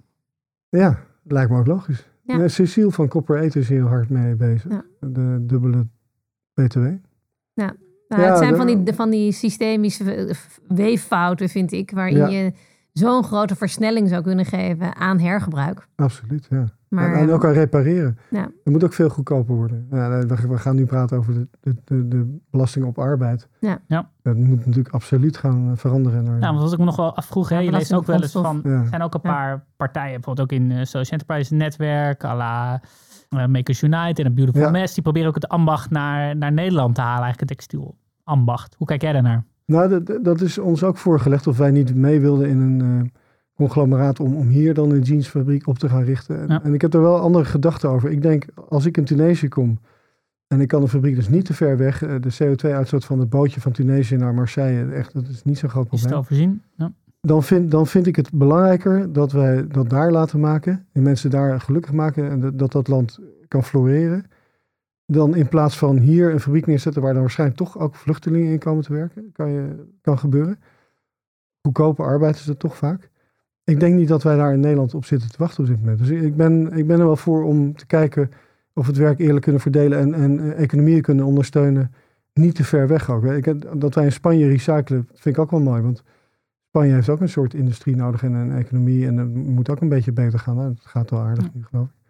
[0.68, 2.06] Ja, lijkt me ook logisch.
[2.24, 2.36] Ja.
[2.38, 4.70] Ja, Cecile van Copper Eten is heel hard mee bezig.
[4.70, 4.82] Ja.
[5.00, 5.86] De dubbele
[6.54, 6.78] BTW.
[7.54, 7.72] Nou,
[8.08, 10.34] Ja, het zijn de- van die, van die systemische eh,
[10.68, 12.26] weeffouten, vind ik, waarin Ja.
[12.28, 12.52] je
[12.92, 15.88] zo'n grote versnelling zou kunnen geven aan hergebruik.
[15.96, 16.64] Absoluut, ja.
[16.88, 18.18] Maar, en, en eh, ook aan repareren.
[18.30, 18.40] ja.
[18.64, 19.86] Het moet ook veel goedkoper worden.
[19.90, 23.48] Ja, we, gaan nu praten over de, de, de, de belasting op arbeid.
[23.60, 23.78] Ja.
[23.86, 24.10] Ja.
[24.22, 26.24] Dat moet natuurlijk absoluut gaan eh, veranderen.
[26.24, 28.32] Naar, Ja, want wat ik me nog wel afvroeg, hè, je leest ook wel eens
[28.32, 29.30] van, er zijn ook een Ja.
[29.30, 32.80] paar partijen, bijvoorbeeld ook in eh, Social Enterprise Netwerk, à la
[33.28, 34.70] eh, Makers Unite en A Beautiful Ja.
[34.70, 38.74] Mess, die proberen ook het ambacht naar, naar Nederland te halen, eigenlijk het textiel ambacht.
[38.78, 39.44] Hoe kijk jij daarnaar?
[39.66, 43.08] Nou, dat, dat is ons ook voorgelegd of wij niet mee wilden in een eh,
[43.54, 46.40] conglomeraat om, om hier dan een jeansfabriek op te gaan richten.
[46.40, 46.62] En, Ja.
[46.62, 48.10] en ik heb er wel andere gedachten over.
[48.10, 49.78] Ik denk, als ik in Tunesië kom
[50.46, 53.28] en ik kan de fabriek dus niet te ver weg, eh, de CO2-uitstoot van het
[53.30, 56.18] bootje van Tunesië naar Marseille, echt, dat is niet zo'n groot Is het probleem.
[56.20, 56.62] overzien?
[56.76, 56.92] Ja.
[57.20, 61.30] Dan vind, dan vind ik het belangrijker dat wij dat daar laten maken, die mensen
[61.30, 64.24] daar gelukkig maken en dat, dat land kan floreren.
[65.06, 68.58] Dan in plaats van hier een fabriek neerzetten waar dan waarschijnlijk toch ook vluchtelingen in
[68.58, 70.58] komen te werken, kan, je, kan gebeuren.
[71.62, 73.10] Goedkope arbeid is dat toch vaak.
[73.64, 75.98] Ik denk niet dat wij daar in Nederland op zitten te wachten op dit moment.
[75.98, 78.30] Dus ik ben, ik ben er wel voor om te kijken
[78.72, 81.92] of we het werk eerlijk kunnen verdelen en, en eh, economieën kunnen ondersteunen.
[82.32, 83.24] Niet te ver weg ook.
[83.24, 85.82] Ik, dat wij in Spanje recyclen, vind ik ook wel mooi.
[85.82, 86.02] Want
[86.68, 89.06] Spanje heeft ook een soort industrie nodig en een economie.
[89.06, 90.56] En dat moet ook een beetje beter gaan.
[90.56, 92.01] Nou, het gaat wel aardig nu, geloof ik.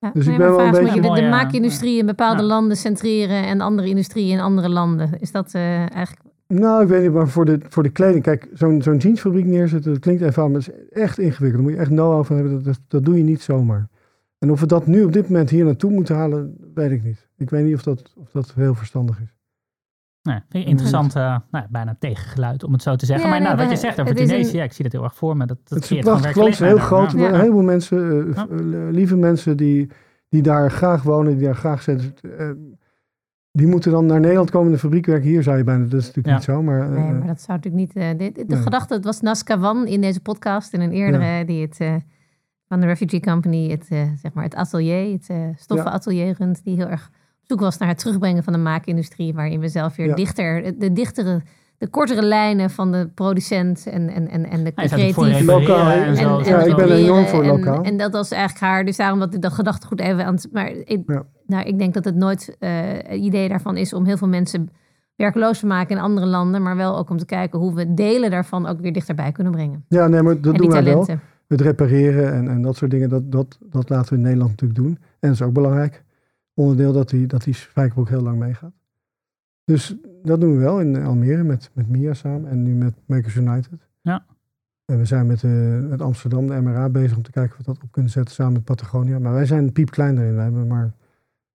[0.00, 2.48] Ja, Dus ik ben wel een beetje- je de, de maakindustrie in bepaalde Ja.
[2.48, 5.10] landen centreren en andere industrie in andere landen?
[5.20, 6.28] Is dat eh, eigenlijk...
[6.46, 8.22] Nou, ik weet niet, maar voor de, voor de kleding.
[8.22, 11.52] Kijk, zo'n zo'n jeansfabriek neerzetten, dat klinkt eenvoudig, maar het is echt ingewikkeld.
[11.52, 12.54] Daar moet je echt know-how van hebben.
[12.54, 13.88] Dat, dat, dat doe je niet zomaar.
[14.38, 17.28] En of we dat nu op dit moment hier naartoe moeten halen, weet ik niet.
[17.36, 19.34] Ik weet niet of dat, of dat heel verstandig is.
[20.22, 23.24] Nee, vind ik interessant, eh, nou, bijna tegengeluid om het zo te zeggen.
[23.26, 25.02] Ja, maar nou, nee, wat je zegt over Tunesië, een- ja, ik zie dat heel
[25.04, 25.46] erg voor me.
[25.46, 27.12] Dat, dat het is een prachtig land, heel groot.
[27.12, 27.18] Ja.
[27.18, 28.48] zijn heel veel mensen, eh, eh,
[28.90, 29.90] lieve mensen die,
[30.28, 32.14] die daar graag wonen, die daar graag zitten.
[32.38, 32.50] eh,
[33.52, 35.28] die moeten dan naar Nederland komen in de fabriek werken.
[35.28, 36.34] Hier zou je bijna, dat is natuurlijk Ja.
[36.34, 36.62] niet zo.
[36.62, 37.96] Maar, eh, Nee, maar dat zou natuurlijk niet...
[38.20, 38.62] eh, de nee.
[38.62, 41.80] gedachte, het was Naskawan in deze podcast en een eerdere die het...
[41.80, 41.94] eh,
[42.68, 43.86] van de Refugee Company, het,
[44.22, 47.10] zeg maar het atelier, het stoffenatelier runt, die heel erg
[47.50, 50.14] zoek was naar het terugbrengen van de maakindustrie, waarin we zelf weer Ja.
[50.14, 51.42] dichter, de dichtere,
[51.78, 56.14] de kortere lijnen van de producent en, en, en, en de creatieve Lokaal, en hè?
[56.14, 56.38] zo.
[56.38, 57.82] en, Ja, ik ben enorm voor en- lokaal.
[57.82, 58.84] En, dat was eigenlijk haar.
[58.84, 60.48] Dus daarom dat ik dat gedachtegoed even aan het...
[60.52, 61.22] Maar ik, Ja.
[61.46, 64.68] nou, ik denk dat het nooit eh, het idee daarvan is om heel veel mensen
[65.16, 66.62] werkloos te maken in andere landen.
[66.62, 69.84] Maar wel ook om te kijken hoe we delen daarvan ook weer dichterbij kunnen brengen.
[69.88, 70.92] ja, nee, maar dat en doen wij wel.
[70.92, 71.20] talenten.
[71.48, 74.80] Het repareren en, en dat soort dingen, dat, dat, dat laten we in Nederland natuurlijk
[74.80, 74.98] doen.
[75.20, 76.02] En dat is ook belangrijk.
[76.54, 78.72] Onderdeel dat die, dat die spijkerbroek heel lang meegaat.
[79.64, 83.34] Dus dat doen we wel in Almere met, met Mia samen en nu met Makers
[83.34, 83.88] United.
[84.00, 84.24] Ja.
[84.84, 87.72] En we zijn met, eh, met Amsterdam, de MRA, bezig om te kijken of we
[87.72, 89.18] dat op kunnen zetten samen met Patagonia.
[89.18, 90.34] Maar wij zijn piepklein erin.
[90.34, 90.92] Wij hebben maar,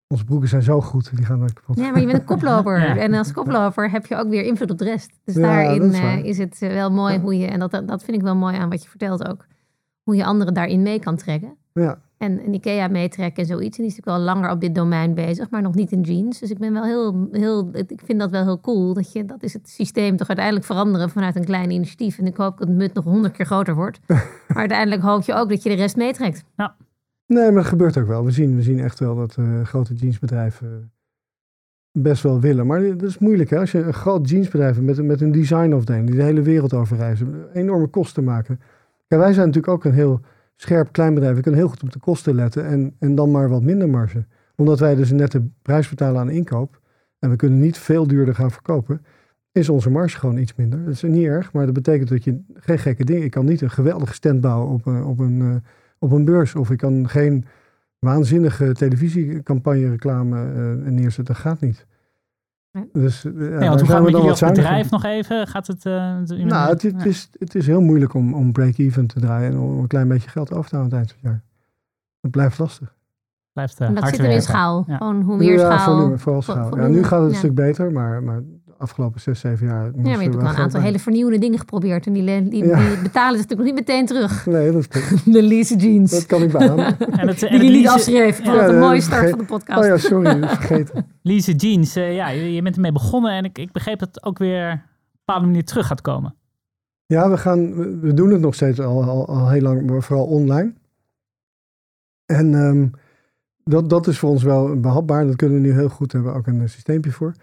[0.07, 1.77] onze broeken zijn zo goed, die gaan kapot.
[1.77, 2.79] Ja, maar je bent een koploper.
[2.87, 2.97] Ja.
[2.97, 5.19] En als koploper heb je ook weer invloed op de rest.
[5.23, 6.19] Dus Ja, daarin is is, waar.
[6.19, 7.19] is het eh, wel mooi Ja.
[7.19, 7.45] hoe je...
[7.47, 9.45] En dat, dat dat vind ik wel mooi aan wat je vertelt ook.
[10.03, 11.55] Hoe je anderen daarin mee kan trekken.
[11.73, 13.77] Ja, En een IKEA meetrekken en zoiets.
[13.77, 16.39] En die is natuurlijk wel langer op dit domein bezig, maar nog niet in jeans.
[16.39, 18.93] Dus ik ben wel heel, heel ik vind dat wel heel cool.
[18.93, 22.17] Dat, je, dat is het systeem toch uiteindelijk veranderen vanuit een klein initiatief.
[22.19, 23.99] En ik hoop dat het mut nog honderd keer groter wordt.
[24.07, 26.43] maar uiteindelijk hoop je ook dat je de rest meetrekt.
[27.25, 28.25] nee, maar dat gebeurt ook wel.
[28.25, 30.91] We zien, we zien echt wel dat eh, grote jeansbedrijven
[31.91, 32.67] best wel willen.
[32.67, 33.59] Maar dat is moeilijk hè.
[33.59, 36.73] Als je een groot jeansbedrijf hebt met, een- met een designafdeling die de hele wereld
[36.73, 38.59] over reizen, enorme kosten maken.
[39.07, 40.21] Kijk, wij zijn natuurlijk ook een heel
[40.63, 41.35] scherp klein bedrijf.
[41.35, 44.25] We kunnen heel goed op de kosten letten en, en dan maar wat minder marge.
[44.55, 46.81] Omdat wij dus een nette prijs betalen aan inkoop
[47.19, 49.05] en we kunnen niet veel duurder gaan verkopen,
[49.51, 50.85] is onze marge gewoon iets minder.
[50.85, 53.23] Dat is niet erg, maar dat betekent dat je geen gekke dingen...
[53.23, 55.55] Ik kan niet een geweldige stand bouwen op een, op een, eh,
[55.99, 56.55] op een beurs.
[56.55, 57.45] Of ik kan geen
[57.99, 61.33] waanzinnige televisiecampagne reclame eh, neerzetten.
[61.33, 61.85] Dat gaat niet.
[62.93, 65.47] Dus, eh, ja, Nee, want hoe gaat we het met jullie als bedrijf nog even?
[65.47, 65.85] Gaat het...
[65.85, 65.93] eh,
[66.27, 69.57] Nou, het, het ja, is, het is heel moeilijk om, om break-even te draaien en
[69.59, 71.51] om een klein beetje geld over te houden aan het eind van het jaar.
[72.21, 72.95] Het blijft lastig.
[73.53, 74.83] blijft uh, En dat hard zit er in schaal.
[74.87, 74.97] Ja.
[74.97, 75.95] Gewoon hoe meer ja, schaal.
[75.97, 76.77] volume, vooral vo- schaal.
[76.77, 77.37] Ja, nu gaat het een ja.
[77.37, 78.41] stuk beter, maar, maar
[78.83, 79.85] afgelopen zes, zeven jaar...
[79.85, 82.05] Ja, maar je hebt ook wel een aantal hele vernieuwende dingen geprobeerd.
[82.05, 82.77] En die, die, Ja.
[82.89, 84.45] die betalen ze natuurlijk nog niet meteen terug.
[84.55, 85.33] Nee, dat, klopt.
[85.33, 86.11] De lease jeans.
[86.11, 86.97] dat kan ik beamen.
[87.19, 88.43] En het, die je niet afschreef.
[88.43, 89.79] Ja, een mooie start van de podcast.
[89.79, 91.05] Oh ja, sorry, dat is vergeten.
[91.21, 94.23] Lise Jeans, eh, ja, je, je bent ermee begonnen en ik, ik begreep dat het
[94.23, 96.35] ook weer op een bepaalde manier terug gaat komen.
[97.05, 100.25] Ja, we, gaan, we- doen het nog steeds al, al, al heel lang, maar vooral
[100.25, 100.73] online.
[102.25, 102.87] En ehm,
[103.63, 105.25] dat, dat is voor ons wel behapbaar.
[105.25, 106.11] Dat kunnen we nu heel goed.
[106.11, 107.33] Hebben ook een systeempje voor.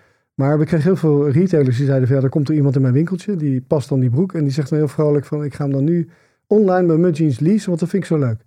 [0.40, 2.94] Maar we kregen heel veel retailers die zeiden ja, er komt er iemand in mijn
[2.94, 3.36] winkeltje.
[3.36, 4.34] Die past dan die broek.
[4.34, 6.08] En die zegt dan heel vrolijk van ik ga hem dan nu
[6.46, 8.44] online bij Mud Jeans leasen, want dat vind ik zo leuk.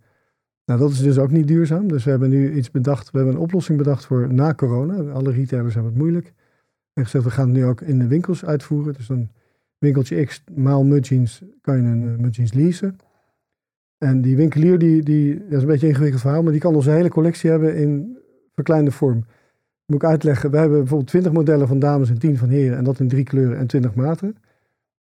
[0.66, 1.88] Nou, dat is dus ook niet duurzaam.
[1.88, 3.12] Dus we hebben nu iets bedacht.
[3.12, 5.12] We hebben een oplossing bedacht voor na corona.
[5.12, 6.34] Alle retailers hebben het moeilijk.
[6.94, 8.94] En gezegd, we gaan het nu ook in de winkels uitvoeren.
[8.94, 9.32] Dus een
[9.78, 12.98] winkeltje X maal Mudjeans kan je een uh, Mudjeans leasen.
[13.98, 16.76] En die winkelier, die, die, dat is een beetje een ingewikkeld verhaal, maar die kan
[16.76, 18.18] onze hele collectie hebben in
[18.54, 19.26] verkleinde vorm.
[19.86, 22.84] Moet ik uitleggen, we hebben bijvoorbeeld 20 modellen van dames en 10 van heren en
[22.84, 24.38] dat in drie kleuren en 20 maten.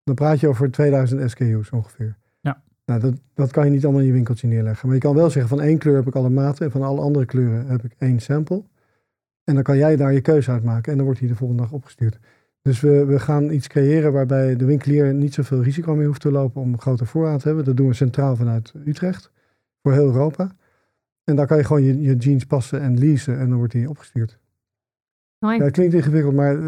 [0.03, 2.15] Dan praat je over 2000 SKU's ongeveer.
[2.41, 2.61] Ja.
[2.85, 4.87] Nou, dat, dat kan je niet allemaal in je winkeltje neerleggen.
[4.87, 7.01] Maar je kan wel zeggen, van één kleur heb ik alle maten en van alle
[7.01, 8.63] andere kleuren heb ik één sample.
[9.43, 11.61] En dan kan jij daar je keuze uit maken en dan wordt hij de volgende
[11.61, 12.19] dag opgestuurd.
[12.61, 16.31] Dus we, we gaan iets creëren waarbij de winkelier niet zoveel risico meer hoeft te
[16.31, 17.65] lopen om grote voorraad te hebben.
[17.65, 19.31] Dat doen we centraal vanuit Utrecht
[19.81, 20.55] voor heel Europa.
[21.23, 23.89] En daar kan je gewoon je, je jeans passen en leasen en dan wordt die
[23.89, 24.39] opgestuurd.
[25.43, 25.57] Mooi.
[25.57, 26.65] Ja, het klinkt ingewikkeld, maar eh,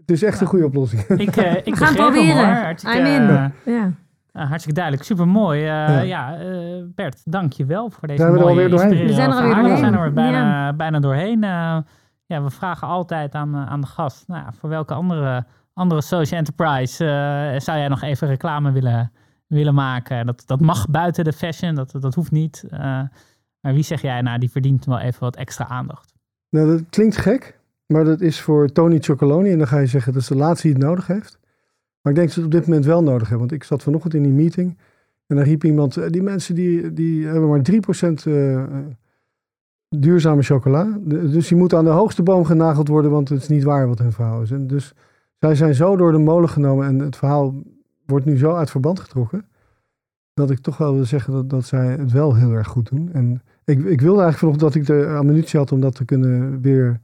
[0.00, 1.02] het is echt een goede oplossing.
[1.26, 2.76] Ik, uh, ik begreep hem, proberen.
[2.84, 3.28] I'm in.
[3.28, 3.84] eh, Ja.
[4.32, 5.04] uh, hartstikke duidelijk.
[5.06, 5.60] Super mooi.
[5.60, 6.38] ja, Ja.
[6.38, 6.46] eh,
[6.94, 9.06] Bert, dank je wel voor deze Zijn we er mooie alweer doorheen?
[9.06, 9.70] We zijn er alweer verhalen.
[9.72, 10.14] We zijn er doorheen.
[10.14, 11.44] bijna, bijna doorheen.
[11.44, 11.76] Eh,
[12.26, 15.44] ja, we vragen altijd aan, eh, aan de gast, nou, ja, voor welke andere,
[15.74, 19.12] andere social enterprise eh, zou jij nog even reclame willen,
[19.46, 20.26] willen maken?
[20.26, 22.64] Dat, dat mag buiten de fashion, dat, dat hoeft niet.
[22.70, 22.78] Eh,
[23.60, 26.14] maar wie zeg jij, nou, die verdient wel even wat extra aandacht?
[26.50, 27.58] Nou, dat klinkt gek,
[27.92, 29.50] maar dat is voor Tony Chocoloni.
[29.50, 31.38] En dan ga je zeggen, dat is de laatste die het nodig heeft.
[32.00, 33.38] Maar ik denk dat ze het op dit moment wel nodig hebben.
[33.38, 34.76] Want ik zat vanochtend in die meeting
[35.32, 38.64] en daar riep iemand, eh, die mensen die, die hebben maar 3% eh,
[39.88, 40.98] duurzame chocola.
[41.04, 43.98] Dus die moeten aan de hoogste boom genageld worden, want het is niet waar wat
[43.98, 44.50] hun verhaal is.
[44.50, 44.94] En dus
[45.38, 47.54] zij zijn zo door de molen genomen en het verhaal
[48.06, 49.46] wordt nu zo uit verband getrokken.
[50.34, 53.12] Dat ik toch wel wil zeggen dat, dat zij het wel heel erg goed doen.
[53.12, 56.60] En ik, ik wilde eigenlijk vanochtend dat ik de ammunitie had om dat te kunnen
[56.60, 57.00] weer,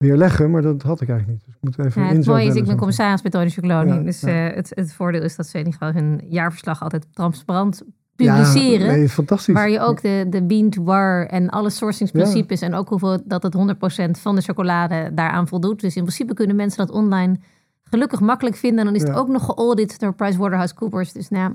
[0.00, 1.46] weer leggen, maar dat had ik eigenlijk niet.
[1.46, 3.92] Dus ik moet even Ja, het mooie is, ik ben commissaris bij Tony Chocoloni.
[3.92, 4.48] Ja, dus ja.
[4.48, 7.82] eh, het, het voordeel is dat ze in ieder geval hun jaarverslag altijd transparant
[8.16, 8.86] Ja, publiceren.
[8.86, 9.54] nee, fantastisch.
[9.54, 13.42] Waar je ook de, de bean to bar en alle sourcingsprincipes en ook hoeveel dat
[13.42, 15.80] het 100% van de chocolade daaraan voldoet.
[15.80, 17.36] Dus in principe kunnen mensen dat online
[17.84, 18.78] gelukkig makkelijk vinden.
[18.78, 19.16] En dan is het Ja.
[19.16, 21.12] ook nog geaudit door PricewaterhouseCoopers.
[21.12, 21.54] Dus nou,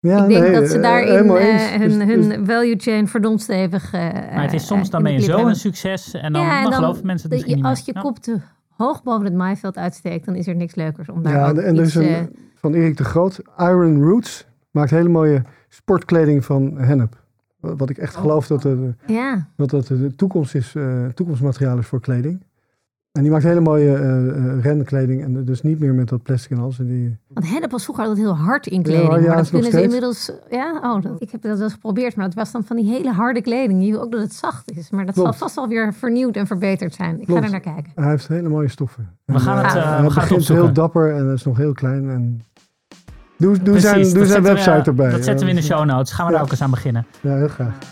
[0.00, 3.42] Ja, ik denk nee, dat ze eh, daarin eh, hun, Dus- hun value chain verdomd
[3.42, 4.00] stevig eh,
[4.34, 5.52] Maar het is soms, dan in de ben je zo hebben.
[5.52, 7.92] een succes en dan, Ja, en dan dan- geloven mensen het misschien niet als je
[8.00, 8.36] kop te
[8.68, 11.82] hoog boven het maaiveld uitsteekt, dan is er niks leukers om daar Ja, en er
[11.82, 12.20] is een, eh,
[12.54, 17.22] van Erik de Groot, Iron Roots, maakt hele mooie sportkleding van hennep.
[17.60, 18.20] Wat ik echt Oh.
[18.20, 22.42] geloof dat, het, ja, dat dat de toekomst is, eh, toekomstmateriaal is voor kleding.
[23.18, 26.50] En die maakt hele mooie eh, eh, renkleding en dus niet meer met dat plastic
[26.50, 26.78] en alles.
[26.78, 29.12] En die, want hennep was vroeger altijd heel hard in kleding.
[29.12, 30.32] Ja, ja, maar dat kunnen ze inmiddels...
[30.50, 32.90] Ja, oh, dat, ik heb dat wel eens geprobeerd, maar het was dan van die
[32.90, 33.84] hele harde kleding.
[33.84, 34.90] Je wil ook dat het zacht is.
[34.90, 35.28] Maar dat Klopt.
[35.28, 37.20] zal vast wel weer vernieuwd en verbeterd zijn.
[37.20, 37.40] Ik Klopt.
[37.40, 37.92] ga er naar kijken.
[37.94, 39.08] hij heeft hele mooie stoffen.
[39.24, 40.64] We gaan eh, het, eh, we hij gaan het opzoeken.
[40.64, 42.10] heel dapper en dat is nog heel klein.
[42.10, 42.40] En
[43.38, 45.10] doe doe Precies, zijn, dat doe zijn zetten we- website erbij.
[45.10, 46.12] Dat zetten we in de show notes.
[46.12, 47.06] Gaan we daar ook eens aan beginnen.
[47.20, 47.74] Ja, heel graag.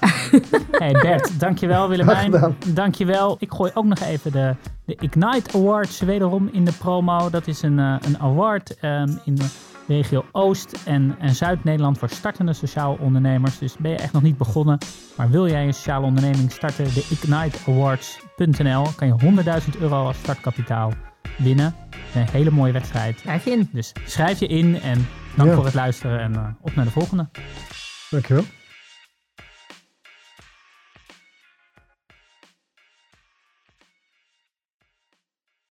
[0.70, 2.54] Hey Bert, dankjewel Willemijn.
[2.66, 3.36] Dankjewel.
[3.38, 7.30] Ik gooi ook nog even de, de Ignite Awards wederom in de promo.
[7.30, 9.44] Dat is een, eh, een award ehm, in de
[9.88, 13.58] regio Oost- en, en Zuid-Nederland voor startende sociaal ondernemers.
[13.58, 14.78] Dus ben je echt nog niet begonnen,
[15.16, 16.84] maar wil jij een sociale onderneming starten?
[16.84, 19.14] De igniteawards.nl kan je
[19.74, 20.92] 100.000 euro als startkapitaal
[21.36, 21.74] winnen.
[22.14, 23.18] Een hele mooie wedstrijd.
[23.18, 23.68] Schrijf je in.
[23.72, 25.06] Dus schrijf je in en
[25.36, 25.54] dank Ja.
[25.54, 27.28] voor het luisteren en eh, op naar de volgende.
[28.10, 28.44] Dankjewel.